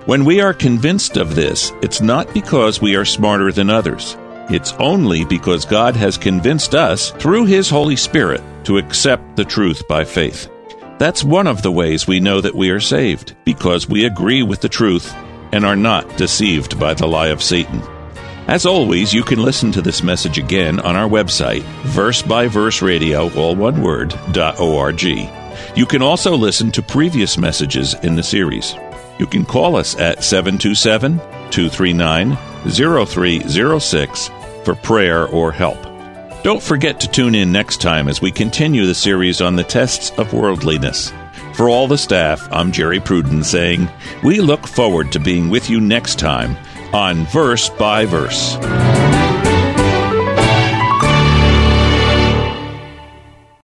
When 0.06 0.24
we 0.24 0.40
are 0.40 0.54
convinced 0.54 1.18
of 1.18 1.34
this, 1.34 1.72
it's 1.82 2.00
not 2.00 2.32
because 2.32 2.80
we 2.80 2.96
are 2.96 3.04
smarter 3.04 3.52
than 3.52 3.68
others. 3.68 4.16
It's 4.48 4.72
only 4.78 5.26
because 5.26 5.66
God 5.66 5.94
has 5.94 6.16
convinced 6.16 6.74
us 6.74 7.10
through 7.10 7.44
His 7.44 7.68
Holy 7.68 7.96
Spirit 7.96 8.40
to 8.64 8.78
accept 8.78 9.36
the 9.36 9.44
truth 9.44 9.86
by 9.86 10.04
faith. 10.04 10.50
That's 10.98 11.22
one 11.22 11.46
of 11.46 11.60
the 11.60 11.70
ways 11.70 12.06
we 12.06 12.18
know 12.18 12.40
that 12.40 12.54
we 12.54 12.70
are 12.70 12.80
saved, 12.80 13.36
because 13.44 13.90
we 13.90 14.06
agree 14.06 14.42
with 14.42 14.62
the 14.62 14.70
truth 14.70 15.14
and 15.52 15.66
are 15.66 15.76
not 15.76 16.16
deceived 16.16 16.80
by 16.80 16.94
the 16.94 17.06
lie 17.06 17.28
of 17.28 17.42
Satan. 17.42 17.82
As 18.50 18.66
always, 18.66 19.14
you 19.14 19.22
can 19.22 19.40
listen 19.40 19.70
to 19.70 19.80
this 19.80 20.02
message 20.02 20.36
again 20.36 20.80
on 20.80 20.96
our 20.96 21.08
website, 21.08 21.62
verse 21.84 22.20
by 22.20 22.48
verse 22.48 22.82
radio, 22.82 23.32
all 23.34 23.54
one 23.54 23.80
word, 23.80 24.12
.org. 24.58 25.02
You 25.04 25.86
can 25.86 26.02
also 26.02 26.36
listen 26.36 26.72
to 26.72 26.82
previous 26.82 27.38
messages 27.38 27.94
in 28.02 28.16
the 28.16 28.24
series. 28.24 28.74
You 29.20 29.28
can 29.28 29.44
call 29.44 29.76
us 29.76 29.94
at 30.00 30.24
727 30.24 31.18
239 31.52 32.36
0306 32.68 34.30
for 34.64 34.74
prayer 34.74 35.28
or 35.28 35.52
help. 35.52 35.80
Don't 36.42 36.60
forget 36.60 36.98
to 36.98 37.08
tune 37.08 37.36
in 37.36 37.52
next 37.52 37.80
time 37.80 38.08
as 38.08 38.20
we 38.20 38.32
continue 38.32 38.84
the 38.84 38.96
series 38.96 39.40
on 39.40 39.54
the 39.54 39.62
tests 39.62 40.10
of 40.18 40.32
worldliness. 40.32 41.12
For 41.54 41.68
all 41.68 41.86
the 41.86 41.96
staff, 41.96 42.48
I'm 42.50 42.72
Jerry 42.72 42.98
Pruden 42.98 43.44
saying, 43.44 43.88
we 44.24 44.40
look 44.40 44.66
forward 44.66 45.12
to 45.12 45.20
being 45.20 45.50
with 45.50 45.70
you 45.70 45.80
next 45.80 46.18
time 46.18 46.56
on 46.92 47.24
Verse 47.26 47.68
by 47.70 48.06
Verse. 48.06 48.56